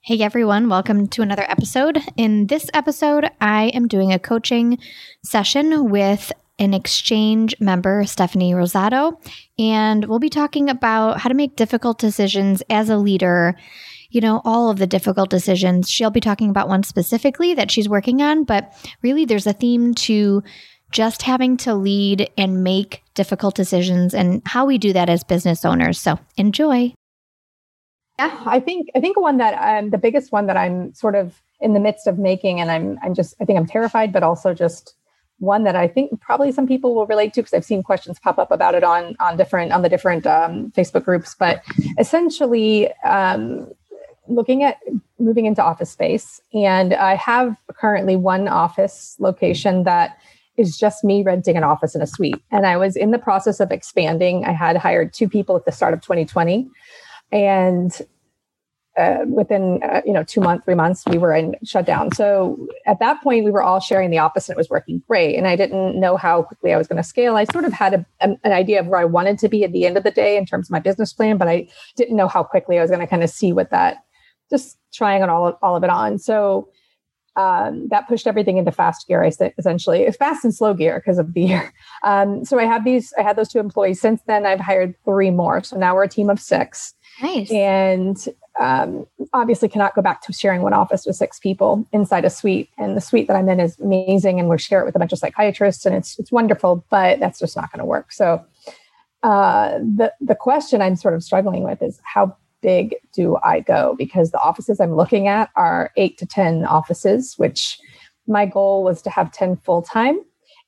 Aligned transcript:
Hey 0.00 0.20
everyone, 0.22 0.68
welcome 0.70 1.08
to 1.08 1.22
another 1.22 1.44
episode. 1.48 1.98
In 2.16 2.46
this 2.46 2.70
episode, 2.72 3.28
I 3.40 3.64
am 3.74 3.88
doing 3.88 4.12
a 4.12 4.18
coaching 4.18 4.78
session 5.22 5.90
with 5.90 6.32
an 6.58 6.72
exchange 6.72 7.54
member, 7.60 8.04
Stephanie 8.04 8.52
Rosado, 8.52 9.20
and 9.58 10.06
we'll 10.06 10.20
be 10.20 10.30
talking 10.30 10.70
about 10.70 11.20
how 11.20 11.28
to 11.28 11.34
make 11.34 11.56
difficult 11.56 11.98
decisions 11.98 12.62
as 12.70 12.88
a 12.88 12.96
leader. 12.96 13.54
You 14.08 14.22
know, 14.22 14.40
all 14.44 14.70
of 14.70 14.78
the 14.78 14.86
difficult 14.86 15.28
decisions. 15.28 15.90
She'll 15.90 16.10
be 16.10 16.20
talking 16.20 16.48
about 16.48 16.68
one 16.68 16.84
specifically 16.84 17.52
that 17.54 17.70
she's 17.70 17.88
working 17.88 18.22
on, 18.22 18.44
but 18.44 18.72
really 19.02 19.26
there's 19.26 19.48
a 19.48 19.52
theme 19.52 19.94
to 19.94 20.42
just 20.90 21.22
having 21.22 21.58
to 21.58 21.74
lead 21.74 22.30
and 22.38 22.64
make 22.64 23.02
difficult 23.14 23.54
decisions 23.54 24.14
and 24.14 24.40
how 24.46 24.64
we 24.64 24.78
do 24.78 24.94
that 24.94 25.10
as 25.10 25.22
business 25.22 25.64
owners. 25.66 26.00
So 26.00 26.18
enjoy. 26.38 26.94
Yeah, 28.18 28.42
I 28.46 28.58
think 28.58 28.88
I 28.96 29.00
think 29.00 29.18
one 29.18 29.36
that 29.38 29.54
um, 29.54 29.90
the 29.90 29.98
biggest 29.98 30.32
one 30.32 30.46
that 30.46 30.56
I'm 30.56 30.92
sort 30.92 31.14
of 31.14 31.40
in 31.60 31.72
the 31.72 31.80
midst 31.80 32.06
of 32.06 32.18
making, 32.18 32.60
and 32.60 32.70
I'm 32.70 32.98
I'm 33.02 33.14
just 33.14 33.34
I 33.40 33.44
think 33.44 33.58
I'm 33.58 33.66
terrified, 33.66 34.12
but 34.12 34.22
also 34.22 34.54
just 34.54 34.94
one 35.38 35.62
that 35.62 35.76
I 35.76 35.86
think 35.86 36.20
probably 36.20 36.50
some 36.50 36.66
people 36.66 36.96
will 36.96 37.06
relate 37.06 37.32
to 37.34 37.42
because 37.42 37.54
I've 37.54 37.64
seen 37.64 37.82
questions 37.82 38.18
pop 38.18 38.38
up 38.38 38.50
about 38.50 38.74
it 38.74 38.82
on 38.82 39.16
on 39.20 39.36
different 39.36 39.72
on 39.72 39.82
the 39.82 39.88
different 39.88 40.26
um, 40.26 40.72
Facebook 40.72 41.04
groups. 41.04 41.36
But 41.38 41.62
essentially, 41.98 42.92
um, 43.04 43.70
looking 44.26 44.64
at 44.64 44.78
moving 45.20 45.46
into 45.46 45.62
office 45.62 45.90
space, 45.90 46.40
and 46.52 46.94
I 46.94 47.14
have 47.14 47.56
currently 47.74 48.16
one 48.16 48.48
office 48.48 49.14
location 49.20 49.84
that 49.84 50.18
is 50.56 50.76
just 50.76 51.04
me 51.04 51.22
renting 51.22 51.56
an 51.56 51.62
office 51.62 51.94
in 51.94 52.02
a 52.02 52.06
suite. 52.06 52.42
And 52.50 52.66
I 52.66 52.76
was 52.76 52.96
in 52.96 53.12
the 53.12 53.18
process 53.18 53.60
of 53.60 53.70
expanding. 53.70 54.44
I 54.44 54.50
had 54.50 54.76
hired 54.76 55.14
two 55.14 55.28
people 55.28 55.54
at 55.54 55.64
the 55.64 55.70
start 55.70 55.94
of 55.94 56.00
2020. 56.00 56.68
And 57.30 57.92
uh, 58.96 59.18
within 59.28 59.80
uh, 59.84 60.00
you 60.04 60.12
know 60.12 60.24
two 60.24 60.40
months 60.40 60.64
three 60.64 60.74
months 60.74 61.04
we 61.06 61.18
were 61.18 61.32
in 61.32 61.54
shutdown. 61.64 62.12
So 62.14 62.66
at 62.84 62.98
that 62.98 63.22
point 63.22 63.44
we 63.44 63.52
were 63.52 63.62
all 63.62 63.78
sharing 63.78 64.10
the 64.10 64.18
office 64.18 64.48
and 64.48 64.56
it 64.56 64.58
was 64.58 64.68
working 64.68 65.02
great. 65.06 65.36
And 65.36 65.46
i 65.46 65.54
didn't 65.54 66.00
know 66.00 66.16
how 66.16 66.42
quickly 66.42 66.72
i 66.72 66.76
was 66.76 66.88
going 66.88 66.96
to 66.96 67.08
scale. 67.08 67.36
I 67.36 67.44
sort 67.44 67.64
of 67.64 67.72
had 67.72 67.94
a, 67.94 68.06
an, 68.20 68.38
idea 68.44 68.80
of 68.80 68.88
where 68.88 68.98
i 68.98 69.04
wanted 69.04 69.38
to 69.38 69.48
be 69.48 69.62
at 69.62 69.72
the 69.72 69.86
end 69.86 69.96
of 69.96 70.02
the 70.02 70.10
day 70.10 70.36
in 70.36 70.46
terms 70.46 70.66
of 70.66 70.72
my 70.72 70.80
business 70.80 71.12
plan 71.12 71.38
but 71.38 71.46
i 71.46 71.68
didn't 71.94 72.16
know 72.16 72.26
how 72.26 72.42
quickly 72.42 72.76
i 72.76 72.82
was 72.82 72.90
going 72.90 73.00
to 73.00 73.06
kind 73.06 73.22
of 73.22 73.30
see 73.30 73.52
what 73.52 73.70
that 73.70 73.98
just 74.50 74.78
trying 74.92 75.22
on 75.22 75.30
all 75.30 75.58
all 75.62 75.76
of 75.76 75.84
it 75.84 75.90
on. 75.90 76.18
So 76.18 76.68
um, 77.38 77.86
that 77.88 78.08
pushed 78.08 78.26
everything 78.26 78.58
into 78.58 78.72
fast 78.72 79.06
gear. 79.06 79.22
I 79.22 79.30
said 79.30 79.54
essentially 79.58 80.10
fast 80.10 80.44
and 80.44 80.52
slow 80.52 80.74
gear 80.74 80.98
because 80.98 81.18
of 81.18 81.32
the 81.32 81.42
year. 81.42 81.72
Um, 82.04 82.44
so 82.44 82.60
I 82.60 82.64
have 82.64 82.84
these. 82.84 83.12
I 83.18 83.22
had 83.22 83.34
those 83.34 83.48
two 83.48 83.58
employees. 83.58 84.00
Since 84.00 84.22
then, 84.28 84.46
I've 84.46 84.60
hired 84.60 84.94
three 85.04 85.30
more. 85.30 85.64
So 85.64 85.76
now 85.76 85.96
we're 85.96 86.04
a 86.04 86.08
team 86.08 86.30
of 86.30 86.38
six. 86.38 86.94
Nice. 87.20 87.50
And 87.50 88.16
um, 88.60 89.04
obviously, 89.32 89.68
cannot 89.68 89.96
go 89.96 90.00
back 90.00 90.22
to 90.22 90.32
sharing 90.32 90.62
one 90.62 90.72
office 90.72 91.04
with 91.04 91.16
six 91.16 91.40
people 91.40 91.84
inside 91.92 92.24
a 92.24 92.30
suite. 92.30 92.70
And 92.78 92.96
the 92.96 93.00
suite 93.00 93.26
that 93.26 93.34
I'm 93.34 93.48
in 93.48 93.58
is 93.58 93.80
amazing, 93.80 94.38
and 94.38 94.48
we 94.48 94.58
share 94.58 94.80
it 94.80 94.84
with 94.84 94.94
a 94.94 94.98
bunch 95.00 95.12
of 95.12 95.18
psychiatrists, 95.18 95.84
and 95.86 95.96
it's 95.96 96.16
it's 96.20 96.30
wonderful. 96.30 96.84
But 96.88 97.18
that's 97.18 97.40
just 97.40 97.56
not 97.56 97.72
going 97.72 97.80
to 97.80 97.84
work. 97.84 98.12
So 98.12 98.44
uh, 99.24 99.78
the 99.78 100.12
the 100.20 100.36
question 100.36 100.80
I'm 100.80 100.94
sort 100.94 101.14
of 101.14 101.24
struggling 101.24 101.64
with 101.64 101.82
is 101.82 102.00
how 102.04 102.36
big 102.60 102.96
do 103.12 103.36
I 103.42 103.60
go? 103.60 103.94
Because 103.98 104.30
the 104.30 104.40
offices 104.40 104.80
I'm 104.80 104.94
looking 104.94 105.28
at 105.28 105.50
are 105.56 105.90
eight 105.96 106.18
to 106.18 106.26
10 106.26 106.64
offices, 106.64 107.34
which 107.36 107.78
my 108.26 108.46
goal 108.46 108.84
was 108.84 109.02
to 109.02 109.10
have 109.10 109.32
10 109.32 109.56
full 109.56 109.82
time 109.82 110.20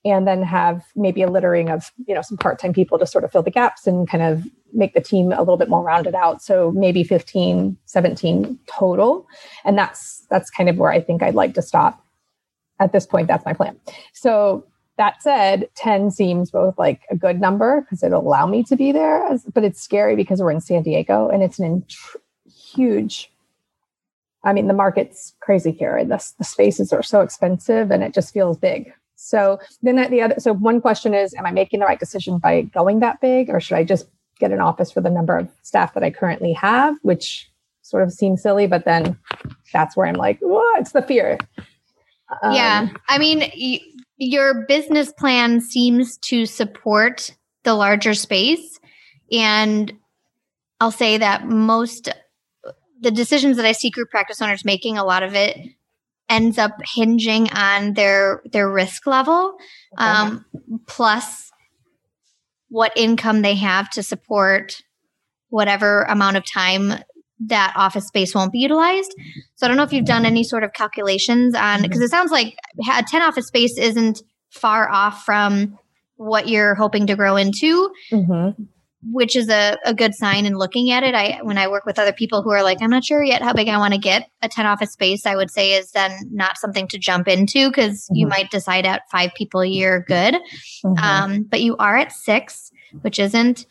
and 0.04 0.26
then 0.26 0.42
have 0.42 0.82
maybe 0.96 1.22
a 1.22 1.30
littering 1.30 1.68
of 1.68 1.92
you 2.06 2.14
know 2.14 2.22
some 2.22 2.38
part-time 2.38 2.72
people 2.72 2.98
to 2.98 3.06
sort 3.06 3.24
of 3.24 3.30
fill 3.30 3.42
the 3.42 3.50
gaps 3.50 3.86
and 3.86 4.08
kind 4.08 4.22
of 4.22 4.44
make 4.72 4.94
the 4.94 5.00
team 5.00 5.32
a 5.32 5.40
little 5.40 5.56
bit 5.56 5.68
more 5.68 5.82
rounded 5.82 6.14
out. 6.14 6.42
So 6.42 6.72
maybe 6.72 7.04
15 7.04 7.76
17 7.84 8.58
total. 8.66 9.26
And 9.64 9.76
that's 9.76 10.26
that's 10.30 10.50
kind 10.50 10.68
of 10.68 10.76
where 10.76 10.90
i 10.90 11.00
think 11.00 11.22
i'd 11.22 11.34
like 11.34 11.54
to 11.54 11.62
stop. 11.62 12.04
At 12.78 12.92
this 12.92 13.06
point 13.06 13.28
that's 13.28 13.44
my 13.44 13.52
plan. 13.52 13.78
So 14.12 14.64
that 15.00 15.22
said, 15.22 15.66
10 15.76 16.10
seems 16.10 16.50
both 16.50 16.78
like 16.78 17.00
a 17.10 17.16
good 17.16 17.40
number 17.40 17.80
because 17.80 18.02
it'll 18.02 18.20
allow 18.20 18.46
me 18.46 18.62
to 18.64 18.76
be 18.76 18.92
there, 18.92 19.26
as, 19.28 19.44
but 19.44 19.64
it's 19.64 19.80
scary 19.80 20.14
because 20.14 20.42
we're 20.42 20.50
in 20.50 20.60
San 20.60 20.82
Diego 20.82 21.30
and 21.30 21.42
it's 21.42 21.58
an 21.58 21.64
int- 21.64 21.94
huge. 22.46 23.32
I 24.44 24.52
mean, 24.52 24.68
the 24.68 24.74
market's 24.74 25.34
crazy 25.40 25.70
here, 25.70 25.96
and 25.96 26.10
the, 26.10 26.22
the 26.36 26.44
spaces 26.44 26.92
are 26.92 27.02
so 27.02 27.22
expensive, 27.22 27.90
and 27.90 28.02
it 28.02 28.12
just 28.12 28.34
feels 28.34 28.58
big. 28.58 28.92
So 29.16 29.58
then 29.82 29.96
that 29.96 30.10
the 30.10 30.20
other, 30.20 30.34
so 30.38 30.52
one 30.52 30.82
question 30.82 31.14
is, 31.14 31.32
am 31.34 31.46
I 31.46 31.50
making 31.50 31.80
the 31.80 31.86
right 31.86 31.98
decision 31.98 32.36
by 32.36 32.62
going 32.62 33.00
that 33.00 33.22
big, 33.22 33.48
or 33.48 33.58
should 33.58 33.78
I 33.78 33.84
just 33.84 34.06
get 34.38 34.52
an 34.52 34.60
office 34.60 34.92
for 34.92 35.00
the 35.00 35.10
number 35.10 35.34
of 35.34 35.48
staff 35.62 35.94
that 35.94 36.02
I 36.02 36.10
currently 36.10 36.52
have, 36.52 36.96
which 37.00 37.50
sort 37.80 38.02
of 38.02 38.12
seems 38.12 38.42
silly, 38.42 38.66
but 38.66 38.84
then 38.84 39.18
that's 39.72 39.96
where 39.96 40.06
I'm 40.06 40.14
like, 40.14 40.40
it's 40.42 40.92
the 40.92 41.02
fear. 41.02 41.38
Um, 42.42 42.54
yeah, 42.54 42.88
I 43.08 43.16
mean, 43.16 43.50
your 44.20 44.66
business 44.66 45.12
plan 45.12 45.60
seems 45.60 46.18
to 46.18 46.44
support 46.44 47.34
the 47.64 47.74
larger 47.74 48.14
space. 48.14 48.78
And 49.32 49.92
I'll 50.78 50.90
say 50.90 51.18
that 51.18 51.46
most 51.46 52.08
the 53.00 53.10
decisions 53.10 53.56
that 53.56 53.64
I 53.64 53.72
see 53.72 53.88
group 53.88 54.10
practice 54.10 54.42
owners 54.42 54.64
making, 54.64 54.98
a 54.98 55.04
lot 55.04 55.22
of 55.22 55.34
it 55.34 55.56
ends 56.28 56.58
up 56.58 56.72
hinging 56.94 57.50
on 57.50 57.94
their 57.94 58.42
their 58.52 58.70
risk 58.70 59.06
level, 59.06 59.56
okay. 59.98 60.06
um, 60.06 60.44
plus 60.86 61.50
what 62.68 62.92
income 62.96 63.40
they 63.40 63.54
have 63.54 63.88
to 63.90 64.02
support 64.02 64.82
whatever 65.48 66.02
amount 66.02 66.36
of 66.36 66.44
time 66.44 66.92
that 67.46 67.72
office 67.76 68.06
space 68.06 68.34
won't 68.34 68.52
be 68.52 68.58
utilized. 68.58 69.14
So 69.54 69.66
I 69.66 69.68
don't 69.68 69.76
know 69.76 69.82
if 69.82 69.92
you've 69.92 70.04
done 70.04 70.26
any 70.26 70.44
sort 70.44 70.62
of 70.62 70.72
calculations 70.72 71.54
on 71.54 71.82
because 71.82 71.98
mm-hmm. 71.98 72.04
it 72.04 72.10
sounds 72.10 72.30
like 72.30 72.56
a 72.88 73.02
10 73.02 73.22
office 73.22 73.46
space 73.46 73.78
isn't 73.78 74.22
far 74.50 74.90
off 74.90 75.24
from 75.24 75.78
what 76.16 76.48
you're 76.48 76.74
hoping 76.74 77.06
to 77.06 77.16
grow 77.16 77.36
into. 77.36 77.90
Mm-hmm. 78.12 78.62
Which 79.12 79.34
is 79.34 79.48
a, 79.48 79.78
a 79.86 79.94
good 79.94 80.14
sign 80.14 80.44
in 80.44 80.58
looking 80.58 80.90
at 80.90 81.02
it. 81.02 81.14
I 81.14 81.38
when 81.40 81.56
I 81.56 81.68
work 81.68 81.86
with 81.86 81.98
other 81.98 82.12
people 82.12 82.42
who 82.42 82.50
are 82.50 82.62
like, 82.62 82.82
I'm 82.82 82.90
not 82.90 83.02
sure 83.02 83.22
yet 83.22 83.40
how 83.40 83.54
big 83.54 83.66
I 83.66 83.78
want 83.78 83.94
to 83.94 83.98
get, 83.98 84.28
a 84.42 84.48
10 84.48 84.66
office 84.66 84.92
space, 84.92 85.24
I 85.24 85.36
would 85.36 85.50
say 85.50 85.72
is 85.72 85.92
then 85.92 86.12
not 86.30 86.58
something 86.58 86.86
to 86.88 86.98
jump 86.98 87.26
into 87.26 87.70
because 87.70 88.04
mm-hmm. 88.04 88.16
you 88.16 88.26
might 88.26 88.50
decide 88.50 88.84
at 88.84 89.08
five 89.10 89.30
people 89.34 89.62
a 89.62 89.66
year, 89.66 90.04
good. 90.06 90.34
Mm-hmm. 90.84 90.98
Um, 90.98 91.42
but 91.44 91.62
you 91.62 91.78
are 91.78 91.96
at 91.96 92.12
six, 92.12 92.70
which 93.00 93.18
isn't 93.18 93.64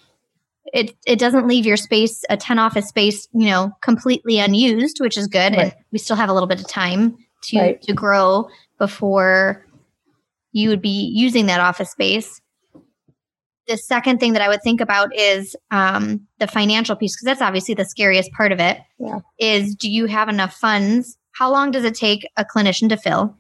it 0.74 0.96
it 1.06 1.20
doesn't 1.20 1.48
leave 1.48 1.66
your 1.66 1.78
space 1.78 2.24
a 2.30 2.38
10 2.38 2.60
office 2.60 2.88
space 2.88 3.28
you 3.34 3.48
know 3.48 3.72
completely 3.82 4.40
unused 4.40 5.00
which 5.00 5.18
is 5.18 5.28
good 5.28 5.54
right. 5.54 5.60
and 5.60 5.74
we 5.92 6.00
still 6.00 6.16
have 6.16 6.30
a 6.30 6.34
little 6.34 6.48
bit 6.48 6.60
of 6.60 6.68
time 6.68 7.18
to 7.44 7.60
right. 7.60 7.82
to 7.82 7.94
grow 7.94 8.48
before 8.78 9.66
you 10.52 10.70
would 10.70 10.82
be 10.82 11.12
using 11.14 11.46
that 11.46 11.60
office 11.60 11.92
space 11.92 12.42
the 13.68 13.78
second 13.78 14.20
thing 14.20 14.34
that 14.34 14.42
i 14.42 14.48
would 14.48 14.62
think 14.64 14.82
about 14.82 15.16
is 15.16 15.56
um, 15.72 16.22
the 16.40 16.48
financial 16.48 16.96
piece 16.96 17.16
because 17.16 17.26
that's 17.26 17.42
obviously 17.42 17.74
the 17.74 17.86
scariest 17.86 18.32
part 18.34 18.52
of 18.52 18.60
it. 18.60 18.80
Yeah. 18.98 19.20
Is 19.40 19.76
do 19.76 19.90
you 19.90 20.06
have 20.08 20.30
enough 20.30 20.54
funds 20.54 21.18
how 21.32 21.52
long 21.52 21.72
does 21.72 21.86
it 21.86 21.96
take 21.96 22.28
a 22.38 22.44
clinician 22.44 22.90
to 22.90 22.98
fill 22.98 23.38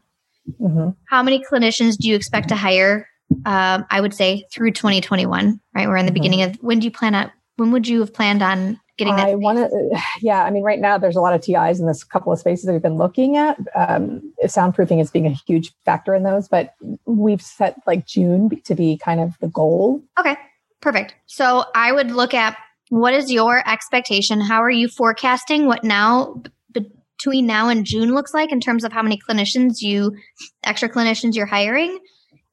mm-hmm. 0.60 0.90
how 1.08 1.24
many 1.24 1.44
clinicians 1.52 1.98
do 1.98 2.08
you 2.08 2.16
expect 2.16 2.50
to 2.50 2.56
hire 2.56 3.08
um, 3.46 3.86
I 3.90 4.02
would 4.02 4.14
say 4.14 4.46
through 4.52 4.72
2021, 4.72 5.60
right? 5.74 5.88
We're 5.88 5.98
in 5.98 6.06
the 6.06 6.12
mm-hmm. 6.12 6.14
beginning 6.14 6.42
of 6.44 6.56
when 6.62 6.80
do 6.80 6.86
you 6.86 6.92
plan 6.92 7.16
on, 7.16 7.32
when 7.58 7.72
would 7.72 7.88
you 7.88 8.00
have 8.00 8.14
planned 8.14 8.42
on 8.42 8.80
getting 8.98 9.16
that? 9.16 9.28
I 9.28 9.36
want 9.36 9.58
to, 9.58 10.02
yeah. 10.22 10.44
I 10.44 10.52
mean, 10.52 10.64
right 10.64 10.80
now 10.80 10.98
there's 10.98 11.16
a 11.16 11.22
lot 11.22 11.34
of 11.34 11.42
TIs 11.42 11.80
in 11.80 11.88
this 11.88 12.04
couple 12.04 12.32
of 12.32 12.40
spaces 12.40 12.66
that 12.66 12.74
we've 12.74 12.82
been 12.82 12.98
looking 12.98 13.38
at. 13.38 13.58
Um, 13.76 14.34
soundproofing 14.44 15.02
is 15.02 15.12
being 15.12 15.28
a 15.28 15.38
huge 15.48 15.74
factor 15.86 16.14
in 16.14 16.24
those, 16.24 16.48
but 16.48 16.76
we've 17.06 17.42
set 17.42 17.76
like 17.88 18.06
June 18.06 18.50
to 18.64 18.76
be 18.76 18.98
kind 18.98 19.20
of 19.20 19.38
the 19.40 19.48
goal. 19.48 20.04
Okay, 20.20 20.38
perfect. 20.82 21.16
So 21.26 21.66
I 21.76 21.92
would 21.92 22.12
look 22.12 22.34
at 22.34 22.58
what 22.90 23.14
is 23.14 23.32
your 23.32 23.68
expectation? 23.70 24.42
How 24.42 24.64
are 24.64 24.70
you 24.70 24.88
forecasting 24.88 25.68
what 25.68 25.84
now 25.84 26.42
between 26.72 27.46
now 27.46 27.70
and 27.70 27.86
June 27.86 28.16
looks 28.16 28.34
like 28.34 28.52
in 28.52 28.60
terms 28.60 28.84
of 28.84 28.92
how 28.92 29.04
many 29.04 29.20
clinicians 29.30 29.82
you, 29.82 30.16
extra 30.64 30.90
clinicians 30.90 31.36
you're 31.36 31.46
hiring? 31.46 32.00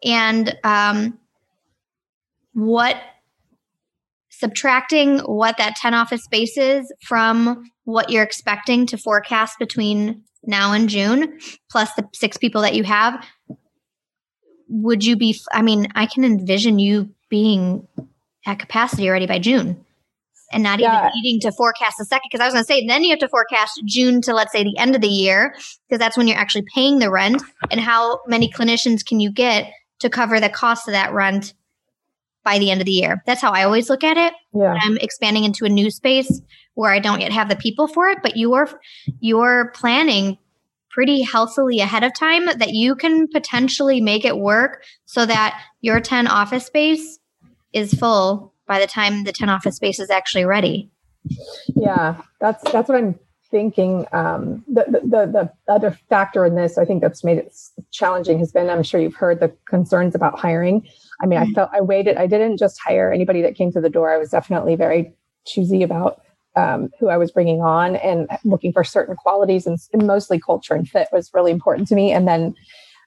And 0.04 0.56
um, 0.64 1.18
what 2.52 2.96
subtracting 4.30 5.18
what 5.20 5.56
that 5.56 5.76
10 5.76 5.94
office 5.94 6.22
space 6.22 6.58
is 6.58 6.92
from 7.02 7.64
what 7.84 8.10
you're 8.10 8.22
expecting 8.22 8.86
to 8.86 8.98
forecast 8.98 9.58
between 9.58 10.22
now 10.44 10.72
and 10.72 10.88
June, 10.88 11.38
plus 11.70 11.92
the 11.94 12.06
six 12.14 12.36
people 12.36 12.62
that 12.62 12.74
you 12.74 12.84
have, 12.84 13.24
would 14.68 15.04
you 15.04 15.16
be? 15.16 15.38
I 15.52 15.62
mean, 15.62 15.88
I 15.94 16.06
can 16.06 16.24
envision 16.24 16.78
you 16.78 17.10
being 17.28 17.86
at 18.46 18.58
capacity 18.58 19.08
already 19.08 19.26
by 19.26 19.38
June 19.38 19.84
and 20.52 20.62
not 20.62 20.78
yeah. 20.78 20.98
even 20.98 21.10
needing 21.14 21.40
to 21.40 21.52
forecast 21.52 22.00
a 22.00 22.04
second. 22.04 22.28
Because 22.30 22.40
I 22.40 22.46
was 22.46 22.54
going 22.54 22.64
to 22.64 22.66
say, 22.66 22.86
then 22.86 23.04
you 23.04 23.10
have 23.10 23.18
to 23.20 23.28
forecast 23.28 23.80
June 23.86 24.20
to 24.22 24.34
let's 24.34 24.52
say 24.52 24.62
the 24.62 24.78
end 24.78 24.94
of 24.94 25.00
the 25.00 25.08
year, 25.08 25.54
because 25.88 25.98
that's 25.98 26.16
when 26.16 26.28
you're 26.28 26.38
actually 26.38 26.64
paying 26.74 26.98
the 26.98 27.10
rent. 27.10 27.42
And 27.70 27.80
how 27.80 28.20
many 28.26 28.50
clinicians 28.50 29.04
can 29.04 29.20
you 29.20 29.32
get 29.32 29.72
to 30.00 30.10
cover 30.10 30.40
the 30.40 30.48
cost 30.48 30.88
of 30.88 30.92
that 30.92 31.12
rent 31.12 31.54
by 32.44 32.58
the 32.58 32.70
end 32.70 32.80
of 32.80 32.86
the 32.86 32.92
year. 32.92 33.22
That's 33.26 33.42
how 33.42 33.50
I 33.50 33.64
always 33.64 33.90
look 33.90 34.04
at 34.04 34.16
it. 34.16 34.32
Yeah. 34.54 34.78
I'm 34.80 34.96
expanding 34.98 35.44
into 35.44 35.64
a 35.64 35.68
new 35.68 35.90
space 35.90 36.40
where 36.74 36.92
I 36.92 37.00
don't 37.00 37.20
yet 37.20 37.32
have 37.32 37.48
the 37.48 37.56
people 37.56 37.88
for 37.88 38.08
it, 38.08 38.18
but 38.22 38.36
you're 38.36 38.68
you're 39.20 39.72
planning 39.74 40.38
pretty 40.90 41.22
healthily 41.22 41.80
ahead 41.80 42.04
of 42.04 42.14
time 42.14 42.46
that 42.46 42.70
you 42.70 42.94
can 42.94 43.28
potentially 43.28 44.00
make 44.00 44.24
it 44.24 44.38
work 44.38 44.82
so 45.04 45.26
that 45.26 45.60
your 45.82 46.00
10 46.00 46.26
office 46.26 46.64
space 46.64 47.18
is 47.74 47.92
full 47.92 48.54
by 48.66 48.78
the 48.78 48.86
time 48.86 49.24
the 49.24 49.32
10 49.32 49.50
office 49.50 49.76
space 49.76 50.00
is 50.00 50.08
actually 50.08 50.44
ready. 50.44 50.90
Yeah, 51.74 52.22
that's 52.40 52.62
that's 52.70 52.88
what 52.88 52.98
I'm 52.98 53.18
thinking 53.50 54.06
um, 54.12 54.64
the, 54.68 54.84
the, 55.02 55.26
the 55.26 55.52
other 55.72 55.98
factor 56.08 56.44
in 56.44 56.54
this, 56.54 56.78
I 56.78 56.84
think 56.84 57.02
that's 57.02 57.24
made 57.24 57.38
it 57.38 57.54
challenging 57.90 58.38
has 58.38 58.52
been, 58.52 58.70
I'm 58.70 58.82
sure 58.82 59.00
you've 59.00 59.14
heard 59.14 59.40
the 59.40 59.54
concerns 59.66 60.14
about 60.14 60.38
hiring. 60.38 60.86
I 61.20 61.26
mean, 61.26 61.40
mm-hmm. 61.40 61.50
I 61.50 61.54
felt 61.54 61.70
I 61.72 61.80
waited, 61.80 62.16
I 62.16 62.26
didn't 62.26 62.58
just 62.58 62.80
hire 62.80 63.12
anybody 63.12 63.42
that 63.42 63.54
came 63.54 63.72
to 63.72 63.80
the 63.80 63.90
door. 63.90 64.12
I 64.12 64.18
was 64.18 64.30
definitely 64.30 64.76
very 64.76 65.12
choosy 65.46 65.82
about 65.82 66.20
um, 66.56 66.90
who 66.98 67.08
I 67.08 67.16
was 67.16 67.30
bringing 67.30 67.60
on 67.60 67.96
and 67.96 68.28
looking 68.44 68.72
for 68.72 68.82
certain 68.82 69.14
qualities 69.14 69.66
and, 69.66 69.78
and, 69.92 70.06
mostly 70.06 70.40
culture 70.40 70.74
and 70.74 70.88
fit 70.88 71.08
was 71.12 71.30
really 71.34 71.52
important 71.52 71.86
to 71.88 71.94
me. 71.94 72.12
And 72.12 72.26
then 72.26 72.54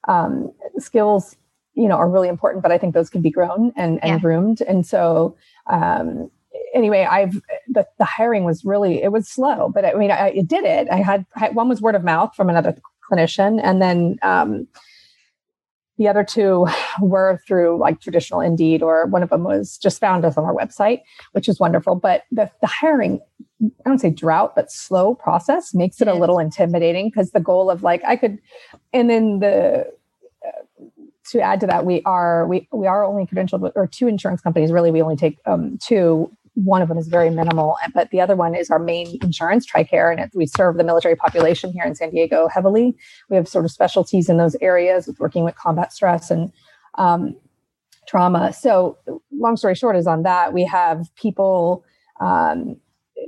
um, 0.07 0.51
skills, 0.77 1.35
you 1.73 1.87
know, 1.87 1.95
are 1.95 2.09
really 2.09 2.27
important, 2.27 2.61
but 2.61 2.71
I 2.71 2.77
think 2.77 2.93
those 2.93 3.09
can 3.09 3.21
be 3.21 3.31
grown 3.31 3.73
and, 3.75 4.01
and 4.03 4.11
yeah. 4.11 4.19
groomed. 4.19 4.61
And 4.61 4.85
so, 4.85 5.35
um, 5.67 6.29
anyway, 6.73 7.07
I've 7.09 7.33
the, 7.67 7.85
the 7.97 8.05
hiring 8.05 8.43
was 8.43 8.63
really 8.65 9.01
it 9.01 9.11
was 9.11 9.27
slow, 9.27 9.69
but 9.69 9.85
I 9.85 9.93
mean, 9.93 10.11
I, 10.11 10.27
I 10.27 10.41
did 10.45 10.65
it. 10.65 10.87
I 10.91 10.97
had, 10.97 11.25
one 11.53 11.69
was 11.69 11.81
word 11.81 11.95
of 11.95 12.03
mouth 12.03 12.35
from 12.35 12.49
another 12.49 12.75
clinician, 13.09 13.59
and 13.63 13.81
then 13.81 14.17
um, 14.21 14.67
the 15.97 16.07
other 16.07 16.23
two 16.23 16.67
were 17.01 17.39
through 17.47 17.77
like 17.79 18.01
traditional 18.01 18.41
Indeed, 18.41 18.81
or 18.81 19.05
one 19.07 19.23
of 19.23 19.29
them 19.29 19.43
was 19.43 19.77
just 19.77 19.99
found 19.99 20.25
us 20.25 20.37
on 20.37 20.45
our 20.45 20.55
website, 20.55 21.01
which 21.33 21.47
is 21.49 21.59
wonderful. 21.59 21.95
But 21.95 22.23
the 22.31 22.49
the 22.61 22.67
hiring, 22.67 23.19
I 23.63 23.89
don't 23.89 23.99
say 23.99 24.09
drought, 24.09 24.55
but 24.55 24.71
slow 24.71 25.15
process 25.15 25.73
makes 25.73 26.01
it 26.01 26.07
a 26.07 26.13
little 26.13 26.39
intimidating 26.39 27.09
because 27.09 27.31
the 27.31 27.39
goal 27.39 27.69
of 27.69 27.83
like 27.83 28.03
I 28.05 28.15
could, 28.15 28.39
and 28.93 29.09
then 29.09 29.39
the 29.39 29.91
to 31.31 31.41
add 31.41 31.59
to 31.59 31.67
that, 31.67 31.85
we 31.85 32.01
are 32.03 32.47
we 32.47 32.67
we 32.71 32.87
are 32.87 33.03
only 33.03 33.25
credentialed 33.25 33.59
with, 33.59 33.73
or 33.75 33.85
two 33.87 34.07
insurance 34.07 34.41
companies. 34.41 34.71
Really, 34.71 34.91
we 34.91 35.01
only 35.01 35.15
take 35.15 35.37
um, 35.45 35.77
two 35.77 36.31
one 36.63 36.81
of 36.81 36.89
them 36.89 36.97
is 36.97 37.07
very 37.07 37.29
minimal, 37.29 37.77
but 37.93 38.09
the 38.11 38.19
other 38.19 38.35
one 38.35 38.53
is 38.53 38.69
our 38.69 38.79
main 38.79 39.17
insurance, 39.21 39.65
TRICARE, 39.65 40.11
and 40.11 40.19
it, 40.19 40.31
we 40.33 40.45
serve 40.45 40.77
the 40.77 40.83
military 40.83 41.15
population 41.15 41.71
here 41.71 41.83
in 41.83 41.95
San 41.95 42.09
Diego 42.09 42.47
heavily. 42.47 42.95
We 43.29 43.37
have 43.37 43.47
sort 43.47 43.65
of 43.65 43.71
specialties 43.71 44.29
in 44.29 44.37
those 44.37 44.55
areas 44.61 45.07
with 45.07 45.19
working 45.19 45.43
with 45.43 45.55
combat 45.55 45.93
stress 45.93 46.29
and 46.29 46.51
um, 46.95 47.35
trauma. 48.07 48.51
So, 48.51 48.97
long 49.31 49.55
story 49.55 49.75
short, 49.75 49.95
is 49.95 50.07
on 50.07 50.23
that 50.23 50.51
we 50.53 50.65
have 50.65 51.07
people 51.15 51.85
um, 52.19 52.75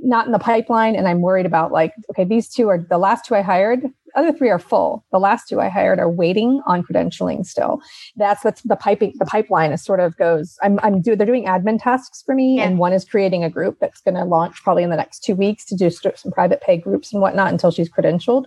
not 0.02 0.26
in 0.26 0.32
the 0.32 0.38
pipeline, 0.38 0.94
and 0.94 1.08
I'm 1.08 1.22
worried 1.22 1.46
about 1.46 1.72
like, 1.72 1.94
okay, 2.10 2.24
these 2.24 2.48
two 2.48 2.68
are 2.68 2.78
the 2.78 2.98
last 2.98 3.24
two 3.24 3.34
I 3.34 3.42
hired 3.42 3.84
other 4.14 4.32
three 4.32 4.50
are 4.50 4.58
full. 4.58 5.04
The 5.12 5.18
last 5.18 5.48
two 5.48 5.60
I 5.60 5.68
hired 5.68 5.98
are 5.98 6.10
waiting 6.10 6.60
on 6.66 6.82
credentialing 6.82 7.46
still. 7.46 7.80
That's 8.16 8.44
what's 8.44 8.62
the 8.62 8.76
piping. 8.76 9.12
The 9.18 9.24
pipeline 9.24 9.72
is 9.72 9.84
sort 9.84 10.00
of 10.00 10.16
goes. 10.16 10.56
I'm 10.62 10.78
I'm 10.82 11.00
do 11.00 11.16
they're 11.16 11.26
doing 11.26 11.46
admin 11.46 11.82
tasks 11.82 12.22
for 12.24 12.34
me, 12.34 12.56
yeah. 12.56 12.64
and 12.64 12.78
one 12.78 12.92
is 12.92 13.04
creating 13.04 13.44
a 13.44 13.50
group 13.50 13.78
that's 13.80 14.00
going 14.00 14.14
to 14.14 14.24
launch 14.24 14.62
probably 14.62 14.82
in 14.82 14.90
the 14.90 14.96
next 14.96 15.20
two 15.20 15.34
weeks 15.34 15.64
to 15.66 15.76
do 15.76 15.90
some 15.90 16.32
private 16.32 16.60
pay 16.60 16.76
groups 16.76 17.12
and 17.12 17.22
whatnot 17.22 17.52
until 17.52 17.70
she's 17.70 17.90
credentialed. 17.90 18.46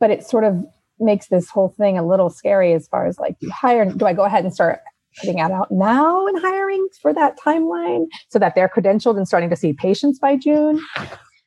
But 0.00 0.10
it 0.10 0.26
sort 0.26 0.44
of 0.44 0.64
makes 0.98 1.28
this 1.28 1.48
whole 1.50 1.74
thing 1.76 1.98
a 1.98 2.06
little 2.06 2.30
scary 2.30 2.72
as 2.72 2.88
far 2.88 3.06
as 3.06 3.18
like, 3.18 3.38
do 3.38 3.46
you 3.46 3.52
hire? 3.52 3.84
Do 3.84 4.06
I 4.06 4.12
go 4.12 4.24
ahead 4.24 4.44
and 4.44 4.54
start 4.54 4.80
putting 5.20 5.36
that 5.36 5.50
out 5.50 5.70
now 5.70 6.26
and 6.26 6.38
hiring 6.40 6.86
for 7.00 7.12
that 7.14 7.38
timeline 7.38 8.06
so 8.28 8.38
that 8.38 8.54
they're 8.54 8.68
credentialed 8.68 9.16
and 9.16 9.26
starting 9.26 9.50
to 9.50 9.56
see 9.56 9.72
patients 9.72 10.18
by 10.18 10.36
June? 10.36 10.80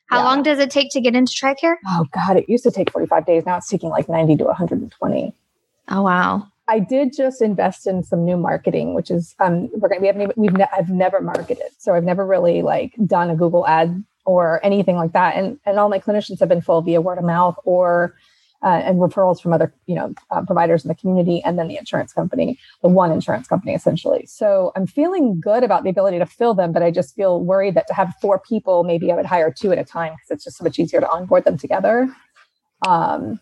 How 0.10 0.20
yeah. 0.20 0.26
long 0.26 0.44
does 0.44 0.58
it 0.58 0.72
take 0.72 0.92
to 0.94 1.02
get 1.02 1.16
into 1.16 1.32
TRICARE? 1.34 1.76
Oh 1.88 2.06
God, 2.12 2.38
it 2.38 2.50
used 2.50 2.64
to 2.64 2.72
take 2.72 2.92
45 2.92 3.26
days. 3.26 3.46
Now 3.46 3.58
it's 3.58 3.70
taking 3.70 3.90
like 3.90 4.10
90 4.10 4.38
to 4.38 4.44
120. 4.46 5.34
Oh 5.90 6.02
wow. 6.02 6.48
I 6.68 6.80
did 6.80 7.16
just 7.16 7.42
invest 7.42 7.88
in 7.88 8.04
some 8.04 8.26
new 8.26 8.38
marketing, 8.38 8.96
which 8.96 9.12
is 9.12 9.36
um 9.40 9.70
we're 9.74 9.90
gonna 9.90 10.02
we 10.02 10.08
haven't 10.08 10.38
we've 10.38 10.54
ne- 10.54 10.68
I've 10.76 10.90
never 10.90 11.22
marketed, 11.22 11.68
so 11.78 11.94
I've 11.94 12.04
never 12.04 12.26
really 12.26 12.62
like 12.64 12.94
done 13.06 13.30
a 13.30 13.36
Google 13.36 13.68
ad 13.68 14.04
or 14.26 14.64
anything 14.64 14.96
like 14.96 15.14
that, 15.14 15.36
and 15.36 15.60
and 15.66 15.80
all 15.80 15.90
my 15.90 16.00
clinicians 16.00 16.40
have 16.40 16.50
been 16.50 16.62
full 16.62 16.82
via 16.82 17.02
word 17.02 17.20
of 17.20 17.24
mouth 17.24 17.58
or 17.64 18.16
uh, 18.64 18.82
and 18.84 19.00
referrals 19.00 19.42
from 19.42 19.54
other 19.54 19.74
you 19.86 19.96
know 19.96 20.14
uh, 20.32 20.42
providers 20.46 20.84
in 20.84 20.90
the 20.90 20.96
community 20.96 21.42
and 21.44 21.58
then 21.58 21.68
the 21.68 21.78
insurance 21.78 22.14
company 22.14 22.60
the 22.82 22.90
one 22.90 23.12
insurance 23.12 23.48
company 23.48 23.74
essentially. 23.74 24.26
So 24.26 24.72
i'm 24.76 24.88
feeling 24.88 25.40
good 25.40 25.64
about 25.64 25.84
the 25.84 25.90
ability 25.90 26.20
to 26.20 26.26
fill 26.26 26.54
them 26.54 26.72
but 26.72 26.84
i 26.84 26.92
just 26.92 27.16
feel 27.16 27.42
worried 27.42 27.76
that 27.76 27.88
to 27.88 27.94
have 27.94 28.14
four 28.22 28.40
people 28.40 28.84
maybe 28.84 29.12
i 29.12 29.16
would 29.16 29.26
hire 29.26 29.52
two 29.52 29.72
at 29.72 29.78
a 29.78 29.84
time 29.84 30.14
because 30.14 30.32
it's 30.32 30.44
just 30.44 30.58
so 30.58 30.64
much 30.64 30.80
easier 30.80 31.00
to 31.00 31.10
onboard 31.10 31.46
them 31.46 31.58
together. 31.58 32.14
Um, 32.88 33.40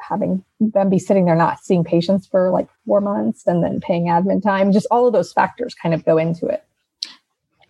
having 0.00 0.44
them 0.58 0.90
be 0.90 0.98
sitting 0.98 1.24
there 1.24 1.36
not 1.36 1.60
seeing 1.60 1.84
patients 1.84 2.26
for 2.26 2.50
like 2.50 2.68
four 2.86 3.00
months 3.00 3.46
and 3.46 3.62
then 3.62 3.80
paying 3.80 4.06
admin 4.06 4.42
time 4.42 4.72
just 4.72 4.86
all 4.90 5.06
of 5.06 5.12
those 5.12 5.32
factors 5.32 5.74
kind 5.74 5.94
of 5.94 6.04
go 6.04 6.18
into 6.18 6.46
it. 6.46 6.64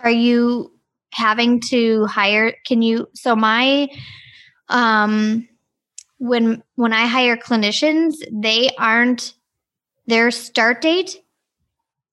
Are 0.01 0.11
you 0.11 0.73
having 1.13 1.61
to 1.61 2.07
hire 2.07 2.55
can 2.67 2.83
you 2.83 3.07
so 3.15 3.37
my 3.37 3.89
um 4.69 5.47
when 6.23 6.63
when 6.77 6.93
I 6.93 7.07
hire 7.07 7.37
clinicians, 7.37 8.15
they 8.31 8.71
aren't 8.79 9.35
their 10.07 10.31
start 10.31 10.81
date. 10.81 11.17